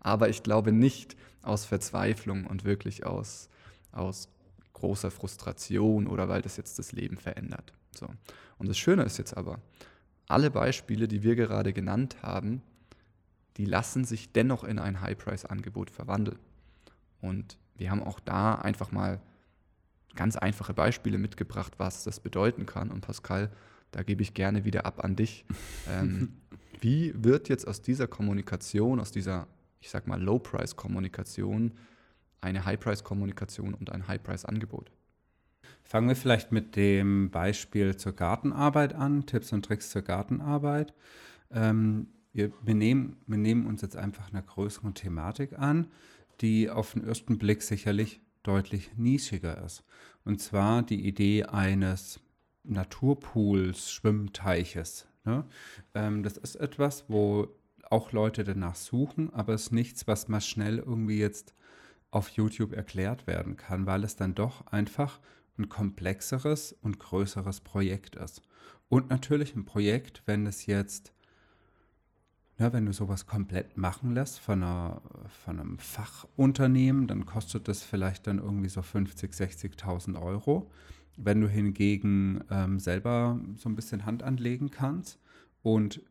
Aber 0.00 0.28
ich 0.28 0.42
glaube 0.42 0.72
nicht 0.72 1.16
aus 1.42 1.64
Verzweiflung 1.64 2.46
und 2.46 2.64
wirklich 2.64 3.06
aus, 3.06 3.48
aus 3.92 4.28
großer 4.72 5.10
Frustration 5.10 6.06
oder 6.06 6.28
weil 6.28 6.42
das 6.42 6.56
jetzt 6.56 6.78
das 6.78 6.92
Leben 6.92 7.16
verändert. 7.16 7.72
So. 7.96 8.08
Und 8.58 8.68
das 8.68 8.78
Schöne 8.78 9.04
ist 9.04 9.18
jetzt 9.18 9.36
aber, 9.36 9.60
alle 10.28 10.50
Beispiele, 10.50 11.08
die 11.08 11.22
wir 11.22 11.36
gerade 11.36 11.72
genannt 11.72 12.16
haben, 12.22 12.62
die 13.56 13.64
lassen 13.64 14.04
sich 14.04 14.32
dennoch 14.32 14.64
in 14.64 14.78
ein 14.78 15.00
High-Price-Angebot 15.00 15.90
verwandeln. 15.90 16.38
Und 17.20 17.58
wir 17.76 17.90
haben 17.90 18.02
auch 18.02 18.20
da 18.20 18.54
einfach 18.54 18.92
mal 18.92 19.20
ganz 20.14 20.36
einfache 20.36 20.74
Beispiele 20.74 21.18
mitgebracht, 21.18 21.74
was 21.78 22.04
das 22.04 22.20
bedeuten 22.20 22.66
kann. 22.66 22.90
Und 22.90 23.02
Pascal, 23.02 23.50
da 23.90 24.02
gebe 24.02 24.22
ich 24.22 24.34
gerne 24.34 24.64
wieder 24.64 24.86
ab 24.86 25.04
an 25.04 25.16
dich. 25.16 25.44
Ähm, 25.88 26.34
wie 26.80 27.12
wird 27.16 27.48
jetzt 27.48 27.66
aus 27.66 27.82
dieser 27.82 28.06
Kommunikation, 28.06 29.00
aus 29.00 29.10
dieser, 29.10 29.48
ich 29.80 29.90
sag 29.90 30.06
mal, 30.06 30.20
Low-Price-Kommunikation 30.22 31.72
eine 32.40 32.64
High-Price-Kommunikation 32.64 33.74
und 33.74 33.90
ein 33.90 34.06
High-Price-Angebot? 34.06 34.90
Fangen 35.84 36.08
wir 36.08 36.16
vielleicht 36.16 36.52
mit 36.52 36.76
dem 36.76 37.30
Beispiel 37.30 37.96
zur 37.96 38.12
Gartenarbeit 38.12 38.94
an, 38.94 39.26
Tipps 39.26 39.52
und 39.52 39.64
Tricks 39.64 39.90
zur 39.90 40.02
Gartenarbeit. 40.02 40.94
Ähm, 41.50 42.08
wir, 42.32 42.52
wir, 42.62 42.74
nehmen, 42.74 43.16
wir 43.26 43.38
nehmen 43.38 43.66
uns 43.66 43.82
jetzt 43.82 43.96
einfach 43.96 44.30
einer 44.30 44.42
größeren 44.42 44.94
Thematik 44.94 45.58
an, 45.58 45.88
die 46.40 46.70
auf 46.70 46.92
den 46.92 47.04
ersten 47.04 47.38
Blick 47.38 47.62
sicherlich 47.62 48.20
deutlich 48.42 48.96
nischiger 48.96 49.62
ist. 49.64 49.84
Und 50.24 50.40
zwar 50.40 50.82
die 50.82 51.06
Idee 51.06 51.44
eines 51.44 52.20
Naturpools, 52.64 53.92
Schwimmteiches. 53.92 55.06
Ne? 55.24 55.44
Ähm, 55.94 56.22
das 56.22 56.36
ist 56.36 56.56
etwas, 56.56 57.04
wo 57.08 57.48
auch 57.90 58.12
Leute 58.12 58.44
danach 58.44 58.74
suchen, 58.74 59.32
aber 59.34 59.54
es 59.54 59.64
ist 59.64 59.72
nichts, 59.72 60.06
was 60.06 60.28
mal 60.28 60.40
schnell 60.40 60.78
irgendwie 60.78 61.18
jetzt 61.18 61.54
auf 62.10 62.28
YouTube 62.30 62.72
erklärt 62.72 63.26
werden 63.26 63.56
kann, 63.56 63.86
weil 63.86 64.04
es 64.04 64.16
dann 64.16 64.34
doch 64.34 64.66
einfach 64.68 65.20
ein 65.58 65.68
komplexeres 65.68 66.72
und 66.82 66.98
größeres 66.98 67.60
Projekt 67.60 68.16
ist. 68.16 68.42
Und 68.88 69.10
natürlich 69.10 69.54
ein 69.54 69.64
Projekt, 69.64 70.22
wenn 70.26 70.46
es 70.46 70.66
jetzt, 70.66 71.12
ja, 72.58 72.72
wenn 72.72 72.86
du 72.86 72.92
sowas 72.92 73.26
komplett 73.26 73.76
machen 73.76 74.12
lässt 74.12 74.38
von, 74.38 74.62
einer, 74.62 75.02
von 75.44 75.58
einem 75.58 75.78
Fachunternehmen, 75.78 77.06
dann 77.06 77.26
kostet 77.26 77.68
das 77.68 77.82
vielleicht 77.82 78.26
dann 78.26 78.38
irgendwie 78.38 78.68
so 78.68 78.82
50, 78.82 79.32
60.000 79.32 80.20
Euro. 80.20 80.70
Wenn 81.16 81.40
du 81.40 81.48
hingegen 81.48 82.44
ähm, 82.50 82.78
selber 82.78 83.40
so 83.56 83.68
ein 83.68 83.76
bisschen 83.76 84.06
Hand 84.06 84.22
anlegen 84.22 84.70
kannst 84.70 85.18
und 85.62 86.02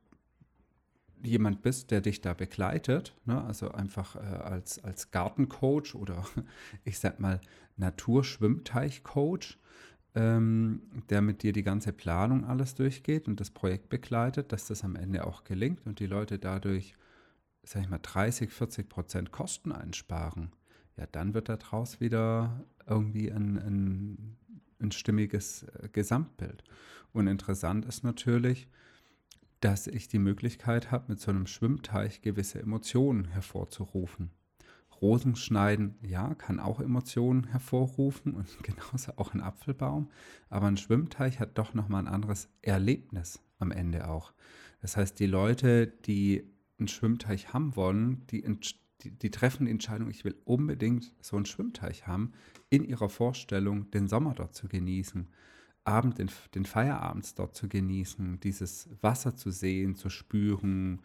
jemand 1.24 1.62
bist, 1.62 1.92
der 1.92 2.02
dich 2.02 2.22
da 2.22 2.34
begleitet, 2.34 3.16
ne? 3.26 3.44
also 3.44 3.72
einfach 3.72 4.16
äh, 4.16 4.20
als, 4.20 4.84
als 4.84 5.12
Gartencoach 5.12 5.96
oder 5.96 6.26
ich 6.84 7.00
sag 7.00 7.20
mal 7.20 7.40
Naturschwimmteichcoach, 7.78 9.58
ähm, 10.16 10.82
der 11.10 11.22
mit 11.22 11.44
dir 11.44 11.54
die 11.54 11.64
ganze 11.64 11.94
Planung 11.94 12.46
alles 12.46 12.76
durchgeht 12.76 13.28
und 13.28 13.40
das 13.40 13.52
Projekt 13.52 13.90
begleitet, 13.90 14.52
dass 14.52 14.68
das 14.68 14.84
am 14.84 14.96
Ende 14.96 15.26
auch 15.26 15.44
gelingt 15.44 15.86
und 15.86 16.00
die 16.00 16.08
Leute 16.08 16.38
dadurch, 16.38 16.96
sag 17.64 17.84
ich 17.84 17.90
mal, 17.90 18.00
30, 18.02 18.52
40 18.52 18.90
Prozent 18.90 19.32
Kosten 19.32 19.72
einsparen, 19.72 20.52
ja, 20.98 21.06
dann 21.12 21.34
wird 21.34 21.50
daraus 21.50 22.02
wieder 22.02 22.66
irgendwie 22.86 23.32
ein, 23.32 23.58
ein, 23.58 24.38
ein 24.80 24.92
stimmiges 24.92 25.64
äh, 25.64 25.90
Gesamtbild. 25.92 26.64
Und 27.14 27.28
interessant 27.28 27.86
ist 27.86 28.04
natürlich, 28.04 28.68
dass 29.62 29.88
ich 29.88 30.08
die 30.08 30.20
Möglichkeit 30.20 30.92
habe, 30.92 31.06
mit 31.10 31.20
so 31.20 31.32
einem 31.32 31.48
Schwimmteich 31.48 32.22
gewisse 32.22 32.60
Emotionen 32.60 33.26
hervorzurufen. 33.26 34.32
Rosenschneiden, 35.02 35.96
ja, 36.04 36.36
kann 36.36 36.60
auch 36.60 36.80
Emotionen 36.80 37.46
hervorrufen 37.46 38.34
und 38.34 38.48
genauso 38.64 39.14
auch 39.18 39.34
ein 39.34 39.42
Apfelbaum, 39.42 40.10
aber 40.50 40.68
ein 40.68 40.78
Schwimmteich 40.78 41.40
hat 41.40 41.58
doch 41.58 41.74
nochmal 41.74 42.04
ein 42.04 42.14
anderes 42.14 42.50
Erlebnis 42.62 43.40
am 43.60 43.72
Ende 43.72 44.08
auch. 44.08 44.34
Das 44.82 44.98
heißt, 44.98 45.20
die 45.20 45.28
Leute, 45.28 45.88
die 45.88 46.44
einen 46.80 46.88
Schwimmteich 46.88 47.54
haben 47.54 47.76
wollen, 47.76 48.26
die, 48.28 48.44
die, 49.04 49.12
die 49.12 49.32
treffen 49.32 49.66
die 49.66 49.72
Entscheidung, 49.72 50.10
ich 50.10 50.26
will 50.26 50.36
unbedingt 50.46 51.14
so 51.22 51.36
einen 51.36 51.46
Schwimmteich 51.46 52.08
haben, 52.08 52.34
in 52.70 52.84
ihrer 52.84 53.10
Vorstellung 53.10 53.90
den 53.92 54.08
Sommer 54.08 54.34
dort 54.34 54.56
zu 54.56 54.68
genießen. 54.68 55.28
Abend, 55.84 56.20
den, 56.20 56.30
den 56.56 56.66
Feierabends 56.66 57.34
dort 57.34 57.56
zu 57.56 57.68
genießen, 57.68 58.40
dieses 58.40 58.90
Wasser 59.02 59.36
zu 59.36 59.52
sehen, 59.52 59.96
zu 59.96 60.10
spüren. 60.10 61.02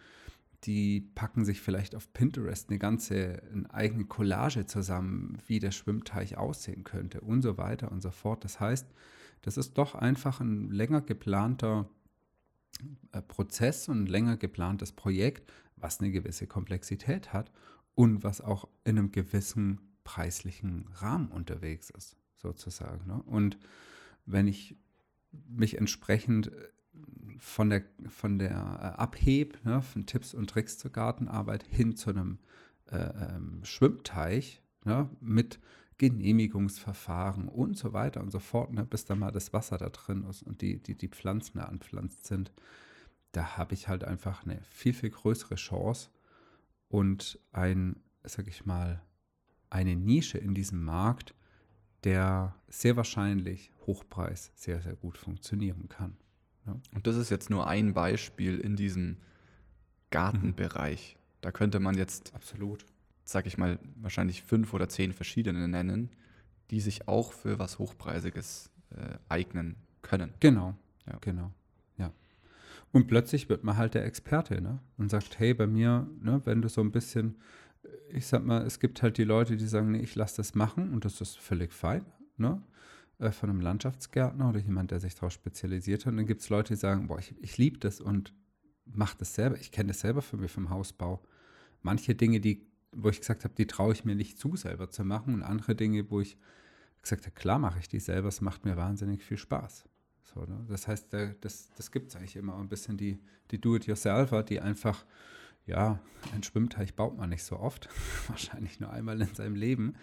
Die 0.64 1.00
packen 1.14 1.44
sich 1.44 1.60
vielleicht 1.60 1.94
auf 1.94 2.12
Pinterest 2.12 2.68
eine 2.68 2.78
ganze 2.78 3.42
eine 3.52 3.72
eigene 3.72 4.04
Collage 4.04 4.66
zusammen, 4.66 5.38
wie 5.46 5.60
der 5.60 5.70
Schwimmteich 5.70 6.36
aussehen 6.36 6.84
könnte 6.84 7.20
und 7.20 7.42
so 7.42 7.56
weiter 7.56 7.90
und 7.92 8.02
so 8.02 8.10
fort. 8.10 8.44
Das 8.44 8.60
heißt, 8.60 8.86
das 9.42 9.56
ist 9.56 9.78
doch 9.78 9.94
einfach 9.94 10.40
ein 10.40 10.70
länger 10.70 11.02
geplanter 11.02 11.88
äh, 13.12 13.22
Prozess 13.22 13.88
und 13.88 14.04
ein 14.04 14.06
länger 14.06 14.36
geplantes 14.36 14.92
Projekt, 14.92 15.50
was 15.76 16.00
eine 16.00 16.10
gewisse 16.10 16.46
Komplexität 16.46 17.32
hat 17.32 17.50
und 17.94 18.24
was 18.24 18.40
auch 18.40 18.68
in 18.84 18.98
einem 18.98 19.12
gewissen 19.12 19.80
preislichen 20.04 20.88
Rahmen 20.94 21.28
unterwegs 21.28 21.90
ist, 21.90 22.16
sozusagen. 22.36 23.06
Ne? 23.06 23.22
Und 23.22 23.58
wenn 24.26 24.46
ich 24.46 24.76
mich 25.48 25.78
entsprechend 25.78 26.48
äh, 26.48 26.68
von 27.38 27.70
der, 27.70 27.84
von 28.08 28.38
der 28.38 28.50
äh, 28.50 29.00
abheb, 29.00 29.58
ne, 29.64 29.82
von 29.82 30.06
Tipps 30.06 30.34
und 30.34 30.50
Tricks 30.50 30.78
zur 30.78 30.90
Gartenarbeit 30.90 31.64
hin 31.64 31.96
zu 31.96 32.10
einem 32.10 32.38
äh, 32.90 32.96
ähm, 32.96 33.60
Schwimmteich 33.64 34.62
ne, 34.84 35.08
mit 35.20 35.58
Genehmigungsverfahren 35.98 37.48
und 37.48 37.76
so 37.76 37.92
weiter 37.92 38.20
und 38.20 38.30
so 38.30 38.38
fort, 38.38 38.72
ne, 38.72 38.84
bis 38.84 39.04
dann 39.04 39.18
mal 39.18 39.30
das 39.30 39.52
Wasser 39.52 39.78
da 39.78 39.88
drin 39.88 40.24
ist 40.24 40.42
und 40.42 40.60
die, 40.60 40.82
die, 40.82 40.94
die 40.94 41.08
Pflanzen 41.08 41.58
da 41.58 41.64
anpflanzt 41.64 42.26
sind, 42.26 42.52
da 43.32 43.56
habe 43.56 43.74
ich 43.74 43.88
halt 43.88 44.04
einfach 44.04 44.44
eine 44.44 44.60
viel, 44.62 44.94
viel 44.94 45.10
größere 45.10 45.56
Chance 45.56 46.10
und 46.88 47.38
ein, 47.52 47.96
sag 48.24 48.48
ich 48.48 48.64
mal, 48.64 49.02
eine 49.68 49.96
Nische 49.96 50.38
in 50.38 50.54
diesem 50.54 50.84
Markt, 50.84 51.34
der 52.04 52.54
sehr 52.68 52.96
wahrscheinlich 52.96 53.72
Hochpreis 53.86 54.52
sehr, 54.54 54.80
sehr 54.80 54.94
gut 54.94 55.18
funktionieren 55.18 55.88
kann. 55.88 56.16
Ja. 56.66 56.76
Und 56.94 57.06
das 57.06 57.16
ist 57.16 57.30
jetzt 57.30 57.50
nur 57.50 57.66
ein 57.66 57.94
Beispiel 57.94 58.58
in 58.58 58.76
diesem 58.76 59.18
Gartenbereich. 60.10 61.16
Mhm. 61.16 61.20
Da 61.40 61.52
könnte 61.52 61.80
man 61.80 61.96
jetzt, 61.96 62.34
absolut, 62.34 62.84
sag 63.24 63.46
ich 63.46 63.58
mal, 63.58 63.78
wahrscheinlich 63.96 64.42
fünf 64.42 64.74
oder 64.74 64.88
zehn 64.88 65.12
verschiedene 65.12 65.68
nennen, 65.68 66.10
die 66.70 66.80
sich 66.80 67.06
auch 67.08 67.32
für 67.32 67.58
was 67.58 67.78
Hochpreisiges 67.78 68.70
äh, 68.90 69.18
eignen 69.28 69.76
können. 70.02 70.34
Genau, 70.40 70.74
ja. 71.06 71.18
genau, 71.20 71.52
ja. 71.98 72.12
Und 72.92 73.06
plötzlich 73.06 73.48
wird 73.48 73.62
man 73.62 73.76
halt 73.76 73.94
der 73.94 74.04
Experte, 74.04 74.60
ne? 74.60 74.80
Und 74.96 75.10
sagt, 75.10 75.38
hey, 75.38 75.54
bei 75.54 75.66
mir, 75.66 76.08
ne, 76.20 76.40
wenn 76.44 76.62
du 76.62 76.68
so 76.68 76.80
ein 76.80 76.92
bisschen 76.92 77.36
ich 78.10 78.26
sag 78.26 78.44
mal, 78.44 78.62
es 78.62 78.80
gibt 78.80 79.02
halt 79.02 79.18
die 79.18 79.24
Leute, 79.24 79.56
die 79.56 79.66
sagen, 79.66 79.92
nee, 79.92 80.00
ich 80.00 80.14
lasse 80.14 80.36
das 80.38 80.54
machen 80.54 80.92
und 80.92 81.04
das 81.04 81.20
ist 81.20 81.38
völlig 81.38 81.72
fein, 81.72 82.04
ne? 82.36 82.62
Äh, 83.18 83.30
von 83.30 83.50
einem 83.50 83.60
Landschaftsgärtner 83.60 84.50
oder 84.50 84.60
jemand, 84.60 84.90
der 84.90 85.00
sich 85.00 85.14
darauf 85.14 85.32
spezialisiert 85.32 86.04
hat. 86.04 86.12
Und 86.12 86.18
dann 86.18 86.26
gibt 86.26 86.42
es 86.42 86.50
Leute, 86.50 86.74
die 86.74 86.80
sagen, 86.80 87.06
boah, 87.06 87.18
ich, 87.18 87.34
ich 87.40 87.56
liebe 87.56 87.78
das 87.78 88.00
und 88.00 88.34
mache 88.84 89.16
das 89.18 89.34
selber. 89.34 89.58
Ich 89.58 89.72
kenne 89.72 89.88
das 89.88 90.00
selber 90.00 90.22
für 90.22 90.36
mich 90.36 90.52
vom 90.52 90.70
Hausbau. 90.70 91.22
Manche 91.82 92.14
Dinge, 92.14 92.40
die, 92.40 92.66
wo 92.92 93.08
ich 93.08 93.20
gesagt 93.20 93.44
habe, 93.44 93.54
die 93.54 93.66
traue 93.66 93.92
ich 93.92 94.04
mir 94.04 94.14
nicht 94.14 94.38
zu, 94.38 94.56
selber 94.56 94.90
zu 94.90 95.04
machen. 95.04 95.34
Und 95.34 95.42
andere 95.42 95.74
Dinge, 95.74 96.10
wo 96.10 96.20
ich 96.20 96.36
gesagt 97.00 97.24
habe, 97.24 97.34
klar 97.34 97.58
mache 97.58 97.78
ich 97.78 97.88
die 97.88 98.00
selber, 98.00 98.28
es 98.28 98.40
macht 98.40 98.64
mir 98.64 98.76
wahnsinnig 98.76 99.24
viel 99.24 99.38
Spaß. 99.38 99.84
So, 100.22 100.44
ne? 100.44 100.66
Das 100.68 100.86
heißt, 100.86 101.08
das, 101.40 101.70
das 101.74 101.90
gibt 101.90 102.10
es 102.10 102.16
eigentlich 102.16 102.36
immer 102.36 102.58
ein 102.58 102.68
bisschen 102.68 102.96
die, 102.96 103.18
die 103.50 103.60
Do-it-yourselfer, 103.60 104.42
die 104.42 104.60
einfach 104.60 105.06
ja, 105.66 105.98
ein 106.32 106.42
Schwimmteich 106.42 106.94
baut 106.94 107.16
man 107.16 107.30
nicht 107.30 107.44
so 107.44 107.58
oft, 107.58 107.88
wahrscheinlich 108.28 108.80
nur 108.80 108.90
einmal 108.90 109.20
in 109.20 109.34
seinem 109.34 109.56
Leben. 109.56 109.94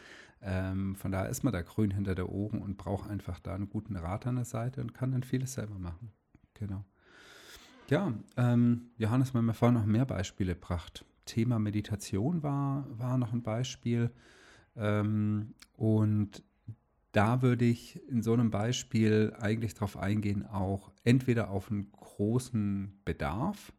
Ähm, 0.41 0.95
von 0.95 1.11
daher 1.11 1.29
ist 1.29 1.43
man 1.43 1.53
da 1.53 1.61
grün 1.61 1.91
hinter 1.91 2.15
der 2.15 2.29
Ohren 2.29 2.61
und 2.61 2.77
braucht 2.77 3.09
einfach 3.09 3.39
da 3.39 3.55
einen 3.55 3.69
guten 3.69 3.95
Rat 3.95 4.27
an 4.27 4.35
der 4.35 4.45
Seite 4.45 4.81
und 4.81 4.93
kann 4.93 5.11
dann 5.11 5.23
vieles 5.23 5.53
selber 5.53 5.79
machen. 5.79 6.11
Genau. 6.53 6.83
Ja, 7.89 8.13
ähm, 8.37 8.91
Johannes, 8.97 9.33
haben 9.33 9.47
ja 9.47 9.53
vorhin 9.53 9.75
noch 9.75 9.85
mehr 9.85 10.05
Beispiele 10.05 10.53
gebracht. 10.53 11.05
Thema 11.25 11.59
Meditation 11.59 12.43
war, 12.43 12.85
war 12.89 13.17
noch 13.17 13.31
ein 13.31 13.43
Beispiel. 13.43 14.11
Ähm, 14.75 15.53
und 15.77 16.43
da 17.13 17.41
würde 17.41 17.65
ich 17.65 18.01
in 18.09 18.21
so 18.23 18.33
einem 18.33 18.51
Beispiel 18.51 19.33
eigentlich 19.39 19.75
darauf 19.75 19.97
eingehen, 19.97 20.45
auch 20.45 20.91
entweder 21.03 21.51
auf 21.51 21.71
einen 21.71 21.91
großen 21.91 22.99
Bedarf 23.05 23.71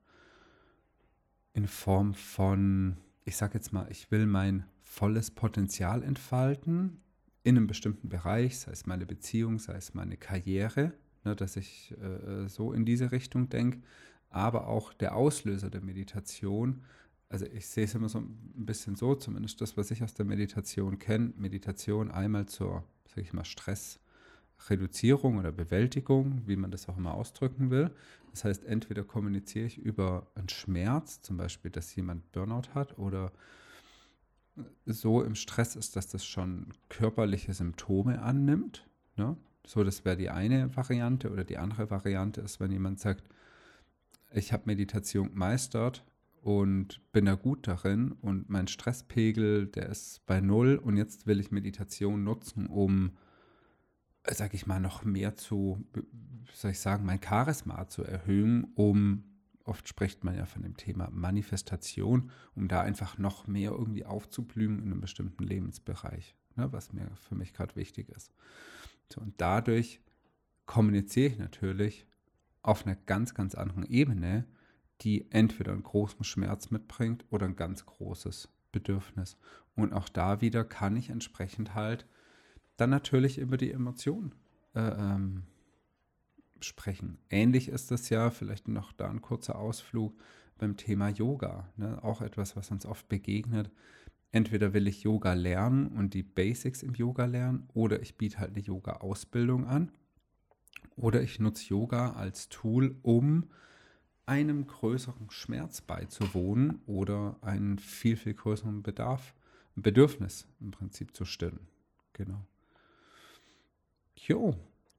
in 1.54 1.66
Form 1.66 2.14
von, 2.14 2.96
ich 3.24 3.36
sage 3.36 3.54
jetzt 3.54 3.72
mal, 3.72 3.86
ich 3.90 4.10
will 4.10 4.26
mein 4.26 4.64
volles 4.82 5.30
Potenzial 5.30 6.02
entfalten 6.02 7.00
in 7.42 7.56
einem 7.56 7.66
bestimmten 7.66 8.08
Bereich, 8.08 8.58
sei 8.58 8.72
es 8.72 8.86
meine 8.86 9.06
Beziehung, 9.06 9.58
sei 9.58 9.74
es 9.74 9.94
meine 9.94 10.16
Karriere, 10.16 10.92
ne, 11.24 11.34
dass 11.34 11.56
ich 11.56 11.94
äh, 12.02 12.48
so 12.48 12.72
in 12.72 12.84
diese 12.84 13.12
Richtung 13.12 13.48
denke, 13.48 13.80
aber 14.30 14.66
auch 14.66 14.92
der 14.92 15.14
Auslöser 15.14 15.70
der 15.70 15.80
Meditation. 15.80 16.82
Also 17.28 17.46
ich 17.46 17.66
sehe 17.66 17.84
es 17.84 17.94
immer 17.94 18.08
so 18.08 18.18
ein 18.18 18.66
bisschen 18.66 18.96
so, 18.96 19.14
zumindest 19.14 19.60
das, 19.60 19.76
was 19.76 19.90
ich 19.90 20.02
aus 20.02 20.14
der 20.14 20.24
Meditation 20.24 20.98
kenne. 20.98 21.32
Meditation 21.36 22.10
einmal 22.10 22.46
zur, 22.46 22.84
sage 23.06 23.22
ich 23.22 23.32
mal, 23.32 23.44
Stressreduzierung 24.58 25.38
oder 25.38 25.52
Bewältigung, 25.52 26.42
wie 26.46 26.56
man 26.56 26.70
das 26.70 26.88
auch 26.88 26.96
immer 26.96 27.14
ausdrücken 27.14 27.70
will. 27.70 27.90
Das 28.30 28.44
heißt, 28.44 28.64
entweder 28.64 29.04
kommuniziere 29.04 29.66
ich 29.66 29.78
über 29.78 30.26
einen 30.34 30.48
Schmerz, 30.48 31.20
zum 31.20 31.36
Beispiel, 31.36 31.70
dass 31.70 31.94
jemand 31.94 32.32
Burnout 32.32 32.74
hat 32.74 32.98
oder 32.98 33.32
so 34.86 35.22
im 35.22 35.34
Stress 35.34 35.76
ist, 35.76 35.96
dass 35.96 36.08
das 36.08 36.24
schon 36.24 36.68
körperliche 36.88 37.52
Symptome 37.52 38.22
annimmt. 38.22 38.88
Ne? 39.16 39.36
So, 39.66 39.84
das 39.84 40.04
wäre 40.04 40.16
die 40.16 40.30
eine 40.30 40.74
Variante. 40.76 41.30
Oder 41.30 41.44
die 41.44 41.58
andere 41.58 41.90
Variante 41.90 42.40
ist, 42.40 42.60
wenn 42.60 42.70
jemand 42.70 43.00
sagt, 43.00 43.24
ich 44.32 44.52
habe 44.52 44.64
Meditation 44.66 45.30
gemeistert 45.30 46.04
und 46.42 47.00
bin 47.12 47.24
da 47.24 47.34
gut 47.34 47.66
darin 47.66 48.12
und 48.12 48.50
mein 48.50 48.68
Stresspegel, 48.68 49.66
der 49.66 49.88
ist 49.88 50.24
bei 50.26 50.40
null 50.40 50.76
und 50.76 50.96
jetzt 50.96 51.26
will 51.26 51.40
ich 51.40 51.50
Meditation 51.50 52.24
nutzen, 52.24 52.66
um, 52.66 53.12
sag 54.30 54.54
ich 54.54 54.66
mal, 54.66 54.80
noch 54.80 55.04
mehr 55.04 55.36
zu, 55.36 55.84
soll 56.52 56.70
ich 56.72 56.80
sagen, 56.80 57.04
mein 57.04 57.22
Charisma 57.22 57.88
zu 57.88 58.02
erhöhen, 58.02 58.72
um 58.74 59.24
oft 59.64 59.88
spricht 59.88 60.24
man 60.24 60.36
ja 60.36 60.46
von 60.46 60.62
dem 60.62 60.76
Thema 60.76 61.08
Manifestation, 61.10 62.30
um 62.54 62.68
da 62.68 62.80
einfach 62.82 63.18
noch 63.18 63.46
mehr 63.46 63.70
irgendwie 63.72 64.04
aufzublühen 64.04 64.78
in 64.78 64.92
einem 64.92 65.00
bestimmten 65.00 65.44
Lebensbereich, 65.44 66.36
ne, 66.56 66.72
was 66.72 66.92
mir 66.92 67.10
für 67.16 67.34
mich 67.34 67.54
gerade 67.54 67.76
wichtig 67.76 68.10
ist. 68.10 68.32
So, 69.12 69.20
und 69.20 69.34
dadurch 69.38 70.00
kommuniziere 70.66 71.32
ich 71.32 71.38
natürlich 71.38 72.06
auf 72.62 72.86
einer 72.86 72.96
ganz, 72.96 73.34
ganz 73.34 73.54
anderen 73.54 73.84
Ebene, 73.84 74.46
die 75.00 75.30
entweder 75.30 75.72
einen 75.72 75.82
großen 75.82 76.24
Schmerz 76.24 76.70
mitbringt 76.70 77.24
oder 77.30 77.46
ein 77.46 77.56
ganz 77.56 77.84
großes 77.84 78.48
Bedürfnis. 78.72 79.36
Und 79.74 79.92
auch 79.92 80.08
da 80.08 80.40
wieder 80.40 80.64
kann 80.64 80.96
ich 80.96 81.10
entsprechend 81.10 81.74
halt 81.74 82.06
dann 82.76 82.90
natürlich 82.90 83.38
über 83.38 83.56
die 83.56 83.70
Emotionen 83.70 84.34
äh, 84.74 84.80
ähm, 84.80 85.44
sprechen. 86.60 87.18
Ähnlich 87.30 87.68
ist 87.68 87.92
es 87.92 88.08
ja, 88.08 88.30
vielleicht 88.30 88.68
noch 88.68 88.92
da 88.92 89.08
ein 89.08 89.22
kurzer 89.22 89.58
Ausflug 89.58 90.14
beim 90.58 90.76
Thema 90.76 91.08
Yoga. 91.08 91.68
Ne? 91.76 92.02
Auch 92.02 92.22
etwas, 92.22 92.56
was 92.56 92.70
uns 92.70 92.86
oft 92.86 93.08
begegnet. 93.08 93.70
Entweder 94.32 94.72
will 94.72 94.88
ich 94.88 95.04
Yoga 95.04 95.34
lernen 95.34 95.88
und 95.88 96.14
die 96.14 96.24
Basics 96.24 96.82
im 96.82 96.94
Yoga 96.94 97.26
lernen 97.26 97.68
oder 97.72 98.02
ich 98.02 98.16
biete 98.16 98.38
halt 98.38 98.50
eine 98.50 98.64
Yoga-Ausbildung 98.64 99.66
an 99.66 99.92
oder 100.96 101.22
ich 101.22 101.38
nutze 101.38 101.68
Yoga 101.68 102.14
als 102.14 102.48
Tool, 102.48 102.96
um 103.02 103.48
einem 104.26 104.66
größeren 104.66 105.30
Schmerz 105.30 105.82
beizuwohnen 105.82 106.80
oder 106.86 107.36
einen 107.42 107.78
viel, 107.78 108.16
viel 108.16 108.34
größeren 108.34 108.82
Bedarf, 108.82 109.34
Bedürfnis 109.76 110.48
im 110.60 110.70
Prinzip 110.70 111.14
zu 111.14 111.24
stillen. 111.24 111.68
Genau. 112.12 112.44
Jo, 114.16 114.54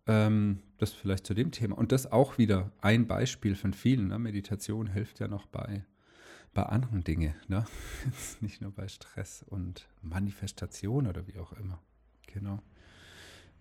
ähm, 0.07 0.62
das 0.77 0.91
vielleicht 0.91 1.25
zu 1.25 1.34
dem 1.34 1.51
Thema. 1.51 1.77
Und 1.77 1.91
das 1.91 2.12
auch 2.12 2.38
wieder 2.38 2.72
ein 2.81 3.07
Beispiel 3.07 3.55
von 3.55 3.74
vielen. 3.74 4.07
Ne? 4.07 4.19
Meditation 4.19 4.88
hilft 4.88 5.19
ja 5.19 5.27
noch 5.27 5.45
bei, 5.45 5.86
bei 6.53 6.63
anderen 6.63 7.04
Dingen. 7.04 7.34
Ne? 7.47 7.65
Nicht 8.41 8.62
nur 8.62 8.71
bei 8.71 8.88
Stress 8.88 9.43
und 9.47 9.88
Manifestation 10.01 11.08
oder 11.08 11.28
wie 11.28 11.39
auch 11.39 11.54
immer. 11.54 11.82
Genau. 12.28 12.62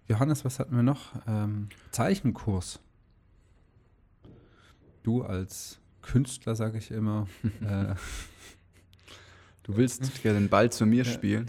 Johannes, 0.07 0.45
was 0.45 0.59
hatten 0.59 0.77
wir 0.77 0.83
noch? 0.83 1.15
Ähm, 1.27 1.69
Zeichenkurs. 1.91 2.81
Du 5.03 5.23
als 5.23 5.81
Künstler, 6.03 6.57
sage 6.57 6.79
ich 6.79 6.91
immer. 6.91 7.27
äh, 7.63 7.95
du 9.63 9.77
willst 9.77 10.23
ja 10.23 10.33
den 10.35 10.49
Ball 10.49 10.71
zu 10.71 10.85
mir 10.85 11.05
spielen. 11.05 11.47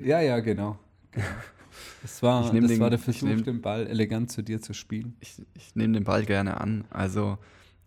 Ja, 0.00 0.20
ja, 0.20 0.40
genau. 0.40 0.78
Das 2.02 2.22
war, 2.22 2.42
das 2.42 2.52
den, 2.52 2.80
war 2.80 2.90
der 2.90 2.98
Versuch, 2.98 3.28
nehm, 3.28 3.44
den 3.44 3.60
Ball 3.60 3.86
elegant 3.86 4.30
zu 4.30 4.42
dir 4.42 4.60
zu 4.60 4.74
spielen. 4.74 5.16
Ich, 5.20 5.42
ich 5.54 5.74
nehme 5.74 5.94
den 5.94 6.04
Ball 6.04 6.24
gerne 6.24 6.60
an. 6.60 6.84
Also 6.90 7.38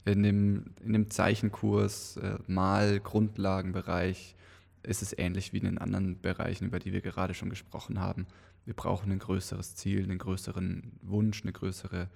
in 0.06 0.24
dem, 0.24 0.66
in 0.84 0.94
dem 0.94 1.10
Zeichenkurs, 1.10 2.18
äh, 2.18 2.38
Mal, 2.48 3.00
Grundlagenbereich, 3.00 4.36
ist 4.84 5.02
es 5.02 5.18
ähnlich 5.18 5.52
wie 5.52 5.58
in 5.58 5.66
den 5.66 5.78
anderen 5.78 6.22
Bereichen, 6.22 6.66
über 6.66 6.80
die 6.80 6.94
wir 6.94 7.02
gerade 7.02 7.34
schon 7.34 7.50
gesprochen 7.50 8.00
haben. 8.00 8.28
Wir 8.66 8.74
brauchen 8.74 9.12
ein 9.12 9.20
größeres 9.20 9.76
Ziel, 9.76 10.04
einen 10.04 10.18
größeren 10.18 10.92
Wunsch, 11.02 11.44
eine 11.44 11.54
größere 11.54 12.08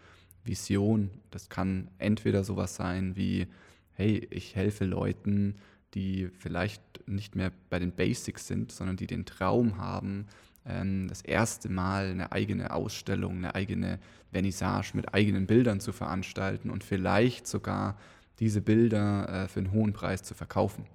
Vision. 0.43 1.09
Das 1.31 1.49
kann 1.49 1.89
entweder 1.97 2.43
sowas 2.43 2.75
sein 2.75 3.15
wie, 3.15 3.47
hey, 3.93 4.27
ich 4.29 4.55
helfe 4.55 4.85
Leuten, 4.85 5.55
die 5.93 6.29
vielleicht 6.37 6.81
nicht 7.07 7.35
mehr 7.35 7.51
bei 7.69 7.79
den 7.79 7.91
Basics 7.91 8.47
sind, 8.47 8.71
sondern 8.71 8.97
die 8.97 9.07
den 9.07 9.25
Traum 9.25 9.77
haben, 9.77 10.27
das 11.07 11.21
erste 11.21 11.69
Mal 11.69 12.11
eine 12.11 12.31
eigene 12.31 12.71
Ausstellung, 12.71 13.37
eine 13.37 13.55
eigene 13.55 13.99
Vernissage 14.31 14.91
mit 14.93 15.13
eigenen 15.13 15.47
Bildern 15.47 15.79
zu 15.79 15.91
veranstalten 15.91 16.69
und 16.69 16.83
vielleicht 16.83 17.47
sogar 17.47 17.97
diese 18.39 18.61
Bilder 18.61 19.45
äh, 19.45 19.47
für 19.47 19.59
einen 19.59 19.71
hohen 19.71 19.93
Preis 19.93 20.23
zu 20.23 20.33
verkaufen. 20.33 20.85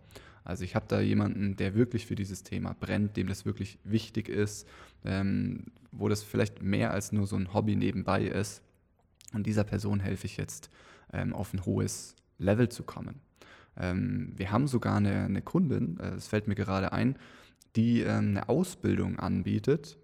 Also 0.44 0.64
ich 0.64 0.74
habe 0.74 0.86
da 0.88 1.00
jemanden, 1.00 1.56
der 1.56 1.74
wirklich 1.74 2.06
für 2.06 2.14
dieses 2.14 2.42
Thema 2.42 2.76
brennt, 2.78 3.16
dem 3.16 3.26
das 3.26 3.46
wirklich 3.46 3.78
wichtig 3.84 4.28
ist, 4.28 4.68
ähm, 5.04 5.64
wo 5.90 6.08
das 6.08 6.22
vielleicht 6.22 6.62
mehr 6.62 6.92
als 6.92 7.12
nur 7.12 7.26
so 7.26 7.36
ein 7.36 7.54
Hobby 7.54 7.76
nebenbei 7.76 8.24
ist. 8.24 8.62
Und 9.32 9.46
dieser 9.46 9.64
Person 9.64 10.00
helfe 10.00 10.26
ich 10.26 10.36
jetzt 10.36 10.70
ähm, 11.12 11.32
auf 11.32 11.52
ein 11.54 11.64
hohes 11.64 12.14
Level 12.38 12.68
zu 12.68 12.82
kommen. 12.82 13.20
Ähm, 13.76 14.32
wir 14.36 14.52
haben 14.52 14.66
sogar 14.66 14.96
eine, 14.96 15.24
eine 15.24 15.42
Kundin, 15.42 15.98
äh, 15.98 16.10
es 16.10 16.28
fällt 16.28 16.46
mir 16.46 16.54
gerade 16.54 16.92
ein, 16.92 17.16
die 17.76 18.02
äh, 18.02 18.10
eine 18.10 18.48
Ausbildung 18.48 19.18
anbietet 19.18 19.98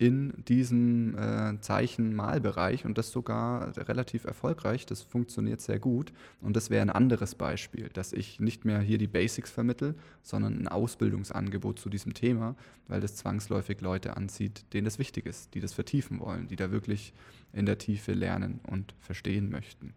in 0.00 0.32
diesem 0.48 1.14
äh, 1.18 1.60
Zeichenmalbereich 1.60 2.86
und 2.86 2.96
das 2.96 3.10
sogar 3.10 3.76
relativ 3.76 4.24
erfolgreich. 4.24 4.86
Das 4.86 5.02
funktioniert 5.02 5.60
sehr 5.60 5.78
gut. 5.78 6.14
Und 6.40 6.56
das 6.56 6.70
wäre 6.70 6.80
ein 6.80 6.88
anderes 6.88 7.34
Beispiel, 7.34 7.90
dass 7.92 8.14
ich 8.14 8.40
nicht 8.40 8.64
mehr 8.64 8.80
hier 8.80 8.96
die 8.96 9.08
Basics 9.08 9.50
vermittel, 9.50 9.94
sondern 10.22 10.58
ein 10.58 10.68
Ausbildungsangebot 10.68 11.78
zu 11.78 11.90
diesem 11.90 12.14
Thema, 12.14 12.56
weil 12.88 13.02
das 13.02 13.16
zwangsläufig 13.16 13.82
Leute 13.82 14.16
anzieht, 14.16 14.72
denen 14.72 14.86
das 14.86 14.98
wichtig 14.98 15.26
ist, 15.26 15.54
die 15.54 15.60
das 15.60 15.74
vertiefen 15.74 16.18
wollen, 16.18 16.48
die 16.48 16.56
da 16.56 16.70
wirklich 16.70 17.12
in 17.52 17.66
der 17.66 17.76
Tiefe 17.76 18.14
lernen 18.14 18.60
und 18.66 18.94
verstehen 19.00 19.50
möchten. 19.50 19.92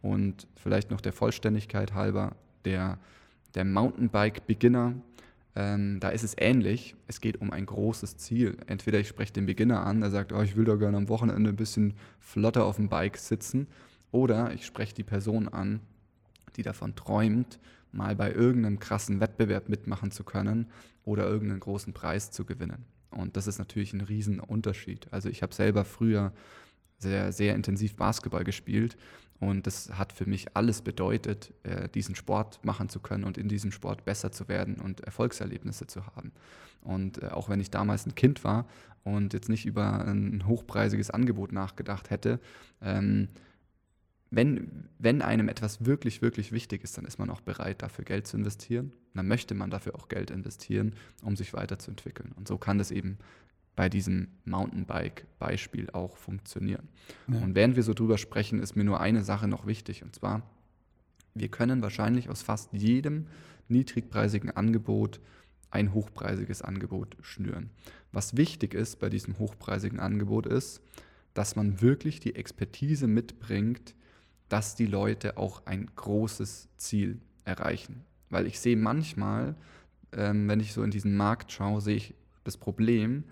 Und 0.00 0.46
vielleicht 0.54 0.92
noch 0.92 1.00
der 1.00 1.12
Vollständigkeit 1.12 1.92
halber, 1.92 2.36
der, 2.64 3.00
der 3.56 3.64
Mountainbike-Beginner, 3.64 4.94
ähm, 5.56 5.98
da 6.00 6.10
ist 6.10 6.22
es 6.22 6.34
ähnlich. 6.38 6.94
Es 7.06 7.20
geht 7.20 7.40
um 7.40 7.50
ein 7.50 7.66
großes 7.66 8.16
Ziel. 8.16 8.56
Entweder 8.66 9.00
ich 9.00 9.08
spreche 9.08 9.32
den 9.32 9.46
Beginner 9.46 9.84
an, 9.84 10.00
der 10.00 10.10
sagt, 10.10 10.32
oh, 10.32 10.42
ich 10.42 10.56
will 10.56 10.64
da 10.64 10.76
gerne 10.76 10.96
am 10.96 11.08
Wochenende 11.08 11.50
ein 11.50 11.56
bisschen 11.56 11.94
flotter 12.20 12.64
auf 12.64 12.76
dem 12.76 12.88
Bike 12.88 13.16
sitzen, 13.16 13.66
oder 14.12 14.52
ich 14.52 14.66
spreche 14.66 14.94
die 14.94 15.04
Person 15.04 15.48
an, 15.48 15.80
die 16.56 16.62
davon 16.62 16.96
träumt, 16.96 17.60
mal 17.92 18.16
bei 18.16 18.32
irgendeinem 18.32 18.78
krassen 18.78 19.20
Wettbewerb 19.20 19.68
mitmachen 19.68 20.10
zu 20.10 20.24
können 20.24 20.66
oder 21.04 21.28
irgendeinen 21.28 21.60
großen 21.60 21.92
Preis 21.92 22.30
zu 22.30 22.44
gewinnen. 22.44 22.84
Und 23.10 23.36
das 23.36 23.46
ist 23.46 23.58
natürlich 23.58 23.92
ein 23.92 24.00
Riesenunterschied. 24.00 25.08
Also 25.12 25.28
ich 25.28 25.42
habe 25.42 25.54
selber 25.54 25.84
früher 25.84 26.32
sehr, 26.98 27.32
sehr 27.32 27.54
intensiv 27.54 27.96
Basketball 27.96 28.44
gespielt 28.44 28.96
und 29.40 29.66
das 29.66 29.96
hat 29.96 30.12
für 30.12 30.26
mich 30.26 30.54
alles 30.54 30.82
bedeutet, 30.82 31.52
äh, 31.62 31.88
diesen 31.88 32.14
Sport 32.14 32.62
machen 32.62 32.90
zu 32.90 33.00
können 33.00 33.24
und 33.24 33.38
in 33.38 33.48
diesem 33.48 33.72
Sport 33.72 34.04
besser 34.04 34.30
zu 34.32 34.48
werden 34.48 34.76
und 34.76 35.00
Erfolgserlebnisse 35.00 35.86
zu 35.86 36.06
haben. 36.06 36.32
Und 36.82 37.22
äh, 37.22 37.28
auch 37.28 37.48
wenn 37.48 37.58
ich 37.58 37.70
damals 37.70 38.06
ein 38.06 38.14
Kind 38.14 38.44
war 38.44 38.66
und 39.02 39.32
jetzt 39.32 39.48
nicht 39.48 39.64
über 39.64 40.04
ein 40.06 40.46
hochpreisiges 40.46 41.10
Angebot 41.10 41.52
nachgedacht 41.52 42.10
hätte, 42.10 42.38
ähm, 42.82 43.28
wenn, 44.30 44.88
wenn 44.98 45.22
einem 45.22 45.48
etwas 45.48 45.84
wirklich, 45.84 46.22
wirklich 46.22 46.52
wichtig 46.52 46.84
ist, 46.84 46.96
dann 46.96 47.04
ist 47.04 47.18
man 47.18 47.30
auch 47.30 47.40
bereit, 47.40 47.82
dafür 47.82 48.04
Geld 48.04 48.26
zu 48.26 48.36
investieren. 48.36 48.92
dann 49.14 49.26
möchte 49.26 49.54
man 49.54 49.70
dafür 49.70 49.96
auch 49.96 50.08
Geld 50.08 50.30
investieren, 50.30 50.94
um 51.22 51.34
sich 51.34 51.52
weiterzuentwickeln. 51.52 52.32
Und 52.36 52.46
so 52.46 52.56
kann 52.56 52.78
das 52.78 52.92
eben 52.92 53.18
bei 53.80 53.88
diesem 53.88 54.28
Mountainbike-Beispiel 54.44 55.88
auch 55.92 56.18
funktionieren. 56.18 56.86
Ja. 57.28 57.40
Und 57.40 57.54
während 57.54 57.76
wir 57.76 57.82
so 57.82 57.94
drüber 57.94 58.18
sprechen, 58.18 58.58
ist 58.58 58.76
mir 58.76 58.84
nur 58.84 59.00
eine 59.00 59.24
Sache 59.24 59.48
noch 59.48 59.66
wichtig, 59.66 60.02
und 60.02 60.14
zwar, 60.14 60.42
wir 61.32 61.48
können 61.48 61.80
wahrscheinlich 61.80 62.28
aus 62.28 62.42
fast 62.42 62.74
jedem 62.74 63.28
niedrigpreisigen 63.68 64.50
Angebot 64.50 65.18
ein 65.70 65.94
hochpreisiges 65.94 66.60
Angebot 66.60 67.16
schnüren. 67.22 67.70
Was 68.12 68.36
wichtig 68.36 68.74
ist 68.74 68.98
bei 68.98 69.08
diesem 69.08 69.38
hochpreisigen 69.38 69.98
Angebot 69.98 70.44
ist, 70.44 70.82
dass 71.32 71.56
man 71.56 71.80
wirklich 71.80 72.20
die 72.20 72.36
Expertise 72.36 73.06
mitbringt, 73.06 73.94
dass 74.50 74.74
die 74.74 74.84
Leute 74.84 75.38
auch 75.38 75.64
ein 75.64 75.90
großes 75.96 76.68
Ziel 76.76 77.18
erreichen. 77.46 78.04
Weil 78.28 78.46
ich 78.46 78.60
sehe 78.60 78.76
manchmal, 78.76 79.54
ähm, 80.12 80.46
wenn 80.50 80.60
ich 80.60 80.74
so 80.74 80.82
in 80.82 80.90
diesen 80.90 81.16
Markt 81.16 81.50
schaue, 81.50 81.80
sehe 81.80 81.96
ich 81.96 82.14
das 82.44 82.58
Problem, 82.58 83.24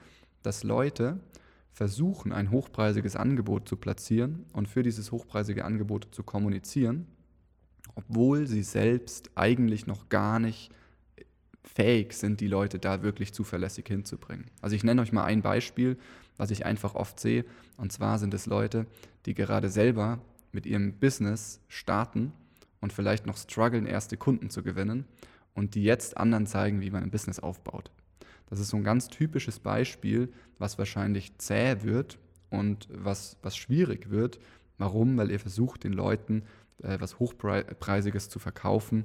dass 0.43 0.65
Leute 0.65 1.21
versuchen, 1.73 2.33
ein 2.33 2.51
hochpreisiges 2.51 3.17
Angebot 3.17 3.69
zu 3.69 3.77
platzieren 3.77 4.47
und 4.53 4.69
für 4.69 4.83
dieses 4.83 5.13
hochpreisige 5.13 5.65
Angebot 5.65 6.09
zu 6.11 6.23
kommunizieren, 6.23 7.07
obwohl 7.95 8.47
sie 8.47 8.63
selbst 8.63 9.31
eigentlich 9.37 9.87
noch 9.87 10.09
gar 10.09 10.39
nicht 10.39 10.73
fähig 11.63 12.15
sind, 12.15 12.41
die 12.41 12.49
Leute 12.49 12.79
da 12.79 13.03
wirklich 13.03 13.33
zuverlässig 13.33 13.87
hinzubringen. 13.87 14.47
Also 14.61 14.75
ich 14.75 14.85
nenne 14.85 15.03
euch 15.03 15.13
mal 15.13 15.25
ein 15.25 15.43
Beispiel, 15.43 15.99
was 16.37 16.51
ich 16.51 16.67
einfach 16.67 16.95
oft 16.95 17.21
sehe, 17.21 17.45
und 17.77 17.93
zwar 17.93 18.19
sind 18.19 18.35
es 18.35 18.47
Leute, 18.47 18.87
die 19.27 19.35
gerade 19.35 19.69
selber 19.69 20.19
mit 20.53 20.67
ihrem 20.67 20.95
Business 20.95 21.61
starten 21.69 22.33
und 22.81 22.93
vielleicht 22.93 23.27
noch 23.27 23.37
strugglen, 23.37 23.87
erste 23.87 24.17
Kunden 24.17 24.51
zu 24.51 24.63
gewinnen 24.63 25.05
und 25.55 25.75
die 25.75 25.85
jetzt 25.85 26.17
anderen 26.17 26.47
zeigen, 26.47 26.81
wie 26.81 26.91
man 26.91 27.03
ein 27.03 27.11
Business 27.11 27.39
aufbaut. 27.39 27.91
Das 28.51 28.61
ist 28.61 28.69
so 28.69 28.77
ein 28.77 28.85
ganz 28.85 29.09
typisches 29.09 29.59
Beispiel, 29.59 30.33
was 30.59 30.79
wahrscheinlich 30.79 31.37
zäh 31.39 31.83
wird 31.83 32.19
und 32.51 32.89
was, 32.91 33.37
was 33.43 33.57
schwierig 33.57 34.11
wird. 34.11 34.39
Warum? 34.79 35.17
Weil 35.17 35.31
ihr 35.31 35.41
versucht, 35.41 35.85
den 35.85 35.93
Leuten 35.93 36.45
äh, 36.83 36.99
was 37.01 37.19
Hochpreisiges 37.19 38.29
zu 38.29 38.39
verkaufen, 38.39 39.05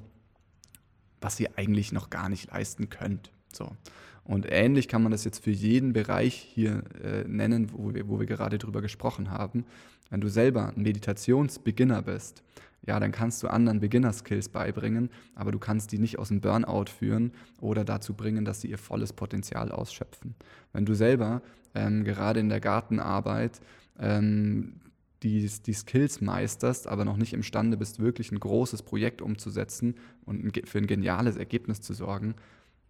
was 1.20 1.38
ihr 1.40 1.50
eigentlich 1.56 1.92
noch 1.92 2.10
gar 2.10 2.28
nicht 2.28 2.50
leisten 2.50 2.88
könnt. 2.88 3.32
So. 3.52 3.76
Und 4.24 4.46
ähnlich 4.50 4.88
kann 4.88 5.02
man 5.02 5.12
das 5.12 5.24
jetzt 5.24 5.44
für 5.44 5.50
jeden 5.50 5.92
Bereich 5.92 6.34
hier 6.34 6.82
äh, 7.02 7.24
nennen, 7.28 7.70
wo 7.72 7.94
wir, 7.94 8.08
wo 8.08 8.18
wir 8.18 8.26
gerade 8.26 8.58
drüber 8.58 8.80
gesprochen 8.80 9.30
haben. 9.30 9.66
Wenn 10.10 10.20
du 10.20 10.28
selber 10.28 10.72
ein 10.74 10.82
Meditationsbeginner 10.82 12.02
bist, 12.02 12.42
ja, 12.86 13.00
dann 13.00 13.12
kannst 13.12 13.42
du 13.42 13.48
anderen 13.48 13.80
Beginner-Skills 13.80 14.50
beibringen, 14.50 15.10
aber 15.34 15.52
du 15.52 15.58
kannst 15.58 15.92
die 15.92 15.98
nicht 15.98 16.18
aus 16.18 16.28
dem 16.28 16.40
Burnout 16.40 16.90
führen 16.90 17.32
oder 17.60 17.84
dazu 17.84 18.14
bringen, 18.14 18.44
dass 18.44 18.60
sie 18.60 18.68
ihr 18.68 18.78
volles 18.78 19.12
Potenzial 19.12 19.72
ausschöpfen. 19.72 20.34
Wenn 20.72 20.84
du 20.84 20.94
selber 20.94 21.42
ähm, 21.74 22.04
gerade 22.04 22.40
in 22.40 22.50
der 22.50 22.60
Gartenarbeit 22.60 23.60
ähm, 23.98 24.80
die, 25.22 25.48
die 25.66 25.72
Skills 25.72 26.20
meisterst, 26.20 26.86
aber 26.86 27.06
noch 27.06 27.16
nicht 27.16 27.32
imstande 27.32 27.78
bist, 27.78 28.00
wirklich 28.00 28.30
ein 28.30 28.40
großes 28.40 28.82
Projekt 28.82 29.22
umzusetzen 29.22 29.94
und 30.26 30.68
für 30.68 30.78
ein 30.78 30.86
geniales 30.86 31.36
Ergebnis 31.36 31.80
zu 31.80 31.94
sorgen, 31.94 32.34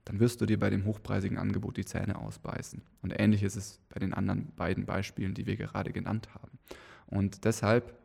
dann 0.04 0.20
wirst 0.20 0.40
du 0.40 0.46
dir 0.46 0.58
bei 0.58 0.70
dem 0.70 0.84
hochpreisigen 0.84 1.38
Angebot 1.38 1.76
die 1.76 1.84
Zähne 1.84 2.18
ausbeißen. 2.18 2.82
Und 3.02 3.18
ähnlich 3.18 3.42
ist 3.42 3.56
es 3.56 3.80
bei 3.88 3.98
den 4.00 4.12
anderen 4.12 4.52
beiden 4.56 4.84
Beispielen, 4.84 5.34
die 5.34 5.46
wir 5.46 5.56
gerade 5.56 5.92
genannt 5.92 6.28
haben. 6.34 6.58
Und 7.06 7.44
deshalb 7.44 7.98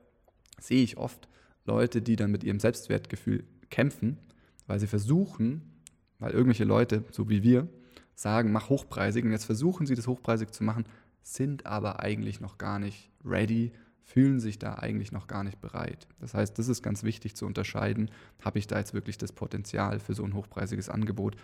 sehe 0.60 0.84
ich 0.84 0.98
oft 0.98 1.28
Leute, 1.66 2.02
die 2.02 2.16
dann 2.16 2.32
mit 2.32 2.44
ihrem 2.44 2.60
Selbstwertgefühl 2.60 3.44
kämpfen, 3.70 4.18
weil 4.68 4.80
sie 4.80 4.88
versuchen, 4.88 5.62
weil 6.20 6.32
irgendwelche 6.32 6.64
Leute, 6.64 7.04
so 7.12 7.30
wie 7.30 7.44
wir, 7.44 7.68
sagen, 8.16 8.52
mach 8.52 8.70
hochpreisig 8.70 9.24
und 9.24 9.32
jetzt 9.32 9.46
versuchen 9.46 9.86
sie 9.86 9.96
das 9.96 10.08
hochpreisig 10.08 10.52
zu 10.52 10.64
machen, 10.64 10.86
sind 11.22 11.66
aber 11.66 12.00
eigentlich 12.00 12.42
noch 12.42 12.58
gar 12.58 12.80
nicht 12.80 13.12
ready, 13.24 13.72
fühlen 14.04 14.40
sich 14.40 14.58
da 14.58 14.76
eigentlich 14.76 15.12
noch 15.12 15.28
gar 15.28 15.44
nicht 15.44 15.62
bereit. 15.62 16.08
Das 16.20 16.34
heißt, 16.34 16.58
das 16.58 16.68
ist 16.68 16.82
ganz 16.82 17.04
wichtig 17.04 17.36
zu 17.36 17.46
unterscheiden, 17.46 18.10
habe 18.44 18.58
ich 18.58 18.68
da 18.68 18.80
jetzt 18.80 18.94
wirklich 18.94 19.18
das 19.18 19.32
Potenzial 19.32 20.00
für 20.00 20.16
so 20.16 20.24
ein 20.24 20.34
hochpreisiges 20.34 20.90
Angebot 20.90 21.36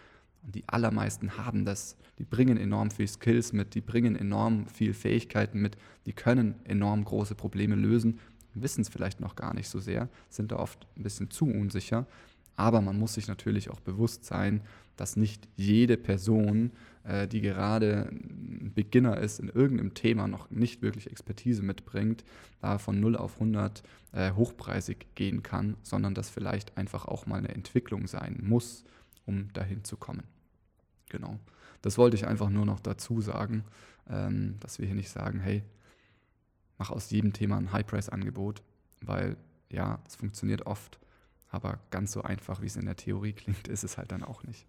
und 0.45 0.55
die 0.55 0.67
allermeisten 0.67 1.38
haben 1.38 1.65
das. 1.65 1.97
Die 2.19 2.23
bringen 2.23 2.58
enorm 2.58 2.91
viel 2.91 3.08
Skills 3.08 3.51
mit, 3.51 3.75
die 3.75 3.81
bringen 3.81 4.15
enorm 4.15 4.67
viel 4.67 4.93
Fähigkeiten 4.93 5.62
mit, 5.62 5.77
die 6.05 6.13
können 6.13 6.55
enorm 6.63 7.03
große 7.03 7.36
Probleme 7.36 7.75
lösen, 7.75 8.19
wissen 8.53 8.81
es 8.81 8.89
vielleicht 8.89 9.19
noch 9.19 9.36
gar 9.36 9.53
nicht 9.53 9.67
so 9.67 9.79
sehr, 9.79 10.10
sind 10.29 10.51
da 10.51 10.58
oft 10.58 10.88
ein 10.95 11.03
bisschen 11.03 11.29
zu 11.29 11.45
unsicher. 11.45 12.08
Aber 12.55 12.79
man 12.79 12.97
muss 12.97 13.15
sich 13.15 13.27
natürlich 13.27 13.69
auch 13.69 13.81
bewusst 13.81 14.23
sein, 14.23 14.62
dass 14.95 15.17
nicht 15.17 15.49
jede 15.58 15.97
Person, 15.97 16.71
äh, 17.03 17.27
die 17.27 17.41
gerade 17.41 18.10
ein 18.12 18.71
Beginner 18.73 19.17
ist 19.17 19.39
in 19.41 19.49
irgendeinem 19.49 19.93
Thema, 19.93 20.27
noch 20.27 20.49
nicht 20.51 20.81
wirklich 20.81 21.12
Expertise 21.12 21.62
mitbringt, 21.62 22.23
da 22.62 22.77
von 22.77 22.99
0 22.99 23.17
auf 23.17 23.34
100 23.36 23.84
äh, 24.13 24.31
hochpreisig 24.31 25.08
gehen 25.15 25.43
kann, 25.43 25.75
sondern 25.84 26.13
dass 26.13 26.29
vielleicht 26.29 26.77
einfach 26.77 27.05
auch 27.05 27.25
mal 27.25 27.39
eine 27.39 27.49
Entwicklung 27.49 28.08
sein 28.08 28.39
muss, 28.41 28.86
um 29.25 29.51
dahin 29.51 29.84
zu 29.84 29.97
kommen. 29.97 30.23
Genau. 31.09 31.39
Das 31.81 31.97
wollte 31.97 32.15
ich 32.15 32.25
einfach 32.25 32.49
nur 32.49 32.65
noch 32.65 32.79
dazu 32.79 33.21
sagen, 33.21 33.63
ähm, 34.09 34.55
dass 34.59 34.79
wir 34.79 34.85
hier 34.85 34.95
nicht 34.95 35.09
sagen, 35.09 35.39
hey, 35.39 35.63
mach 36.77 36.89
aus 36.89 37.09
jedem 37.11 37.33
Thema 37.33 37.57
ein 37.57 37.71
High-Price-Angebot, 37.71 38.63
weil 39.01 39.37
ja, 39.69 39.99
es 40.07 40.15
funktioniert 40.15 40.65
oft, 40.65 40.99
aber 41.49 41.79
ganz 41.91 42.11
so 42.11 42.21
einfach, 42.21 42.61
wie 42.61 42.67
es 42.67 42.75
in 42.75 42.85
der 42.85 42.95
Theorie 42.95 43.33
klingt, 43.33 43.67
ist 43.67 43.83
es 43.83 43.97
halt 43.97 44.11
dann 44.11 44.23
auch 44.23 44.43
nicht. 44.43 44.65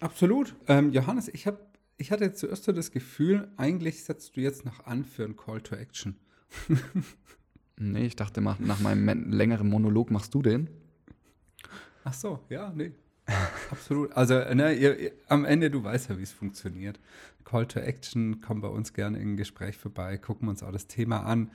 Absolut. 0.00 0.54
Ähm, 0.68 0.92
Johannes, 0.92 1.28
ich, 1.28 1.46
hab, 1.46 1.58
ich 1.96 2.10
hatte 2.10 2.32
zuerst 2.32 2.64
so 2.64 2.72
das 2.72 2.90
Gefühl, 2.90 3.48
eigentlich 3.56 4.04
setzt 4.04 4.36
du 4.36 4.40
jetzt 4.40 4.64
noch 4.64 4.84
an 4.84 5.04
für 5.04 5.24
ein 5.24 5.36
Call 5.36 5.60
to 5.60 5.74
Action. 5.74 6.16
nee, 7.76 8.06
ich 8.06 8.16
dachte, 8.16 8.40
nach 8.40 8.80
meinem 8.80 9.30
längeren 9.30 9.68
Monolog 9.68 10.10
machst 10.10 10.34
du 10.34 10.42
den. 10.42 10.68
Ach 12.04 12.14
so, 12.14 12.40
ja, 12.50 12.72
nee. 12.74 12.92
Absolut. 13.70 14.12
Also 14.12 14.34
ne, 14.54 14.74
ihr, 14.74 14.98
ihr, 14.98 15.12
am 15.28 15.44
Ende, 15.44 15.70
du 15.70 15.82
weißt 15.82 16.10
ja, 16.10 16.18
wie 16.18 16.22
es 16.22 16.32
funktioniert. 16.32 17.00
Call 17.44 17.66
to 17.66 17.80
Action, 17.80 18.40
komm 18.40 18.60
bei 18.60 18.68
uns 18.68 18.92
gerne 18.92 19.18
in 19.18 19.32
ein 19.32 19.36
Gespräch 19.36 19.76
vorbei, 19.76 20.18
gucken 20.18 20.46
wir 20.46 20.50
uns 20.50 20.62
auch 20.62 20.72
das 20.72 20.86
Thema 20.86 21.20
an. 21.20 21.50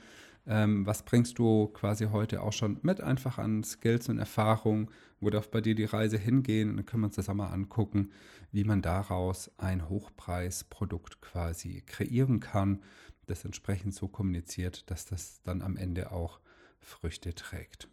Ähm, 0.46 0.84
was 0.86 1.04
bringst 1.04 1.38
du 1.38 1.68
quasi 1.68 2.06
heute 2.06 2.42
auch 2.42 2.52
schon 2.52 2.78
mit 2.82 3.00
einfach 3.00 3.38
an 3.38 3.62
Skills 3.62 4.08
und 4.08 4.18
Erfahrungen? 4.18 4.88
Wo 5.20 5.30
darf 5.30 5.50
bei 5.50 5.60
dir 5.60 5.74
die 5.74 5.84
Reise 5.84 6.18
hingehen? 6.18 6.70
Und 6.70 6.76
dann 6.78 6.86
können 6.86 7.02
wir 7.02 7.06
uns 7.06 7.16
das 7.16 7.28
einmal 7.28 7.52
angucken, 7.52 8.10
wie 8.50 8.64
man 8.64 8.82
daraus 8.82 9.50
ein 9.58 9.88
Hochpreisprodukt 9.88 11.20
quasi 11.20 11.82
kreieren 11.86 12.40
kann, 12.40 12.82
das 13.26 13.44
entsprechend 13.44 13.94
so 13.94 14.08
kommuniziert, 14.08 14.90
dass 14.90 15.04
das 15.04 15.42
dann 15.42 15.62
am 15.62 15.76
Ende 15.76 16.10
auch 16.10 16.40
Früchte 16.80 17.34
trägt. 17.34 17.88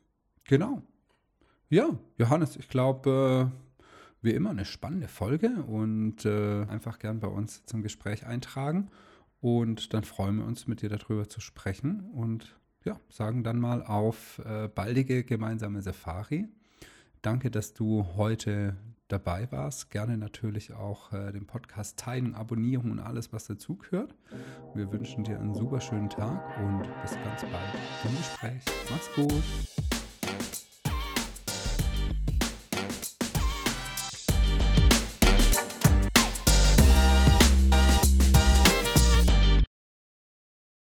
Genau. 0.46 0.82
Ja, 1.70 2.00
Johannes, 2.18 2.56
ich 2.56 2.68
glaube, 2.68 3.52
wie 4.22 4.32
immer 4.32 4.50
eine 4.50 4.66
spannende 4.66 5.08
Folge 5.08 5.64
und 5.64 6.26
äh, 6.26 6.66
einfach 6.66 7.00
gern 7.00 7.20
bei 7.20 7.28
uns 7.28 7.66
zum 7.66 7.84
Gespräch 7.84 8.26
eintragen. 8.26 8.90
Und 9.42 9.94
dann 9.94 10.04
freuen 10.04 10.38
wir 10.38 10.46
uns, 10.46 10.68
mit 10.68 10.82
dir 10.82 10.90
darüber 10.90 11.30
zu 11.30 11.40
sprechen 11.40 12.10
und 12.14 12.58
ja, 12.84 13.00
sagen 13.10 13.44
dann 13.44 13.60
mal 13.60 13.84
auf 13.84 14.40
äh, 14.46 14.68
baldige 14.68 15.24
gemeinsame 15.24 15.82
Safari. 15.82 16.48
Danke, 17.22 17.52
dass 17.52 17.74
du 17.74 18.06
heute 18.16 18.78
dabei 19.10 19.52
warst. 19.52 19.92
Gerne 19.92 20.18
natürlich 20.18 20.74
auch 20.74 21.12
äh, 21.12 21.32
den 21.32 21.46
Podcast 21.46 21.98
teilen, 21.98 22.36
abonnieren 22.36 22.92
und 22.92 23.00
alles, 23.00 23.34
was 23.34 23.46
dazugehört. 23.46 24.16
Wir 24.74 24.92
wünschen 24.92 25.24
dir 25.24 25.40
einen 25.40 25.54
super 25.54 25.82
schönen 25.82 26.10
Tag 26.10 26.58
und 26.60 26.84
bis 27.02 27.12
ganz 27.16 27.42
bald 27.42 27.76
im 28.06 28.18
Gespräch. 28.18 28.64
Mach's 28.90 29.10
gut. 29.16 29.99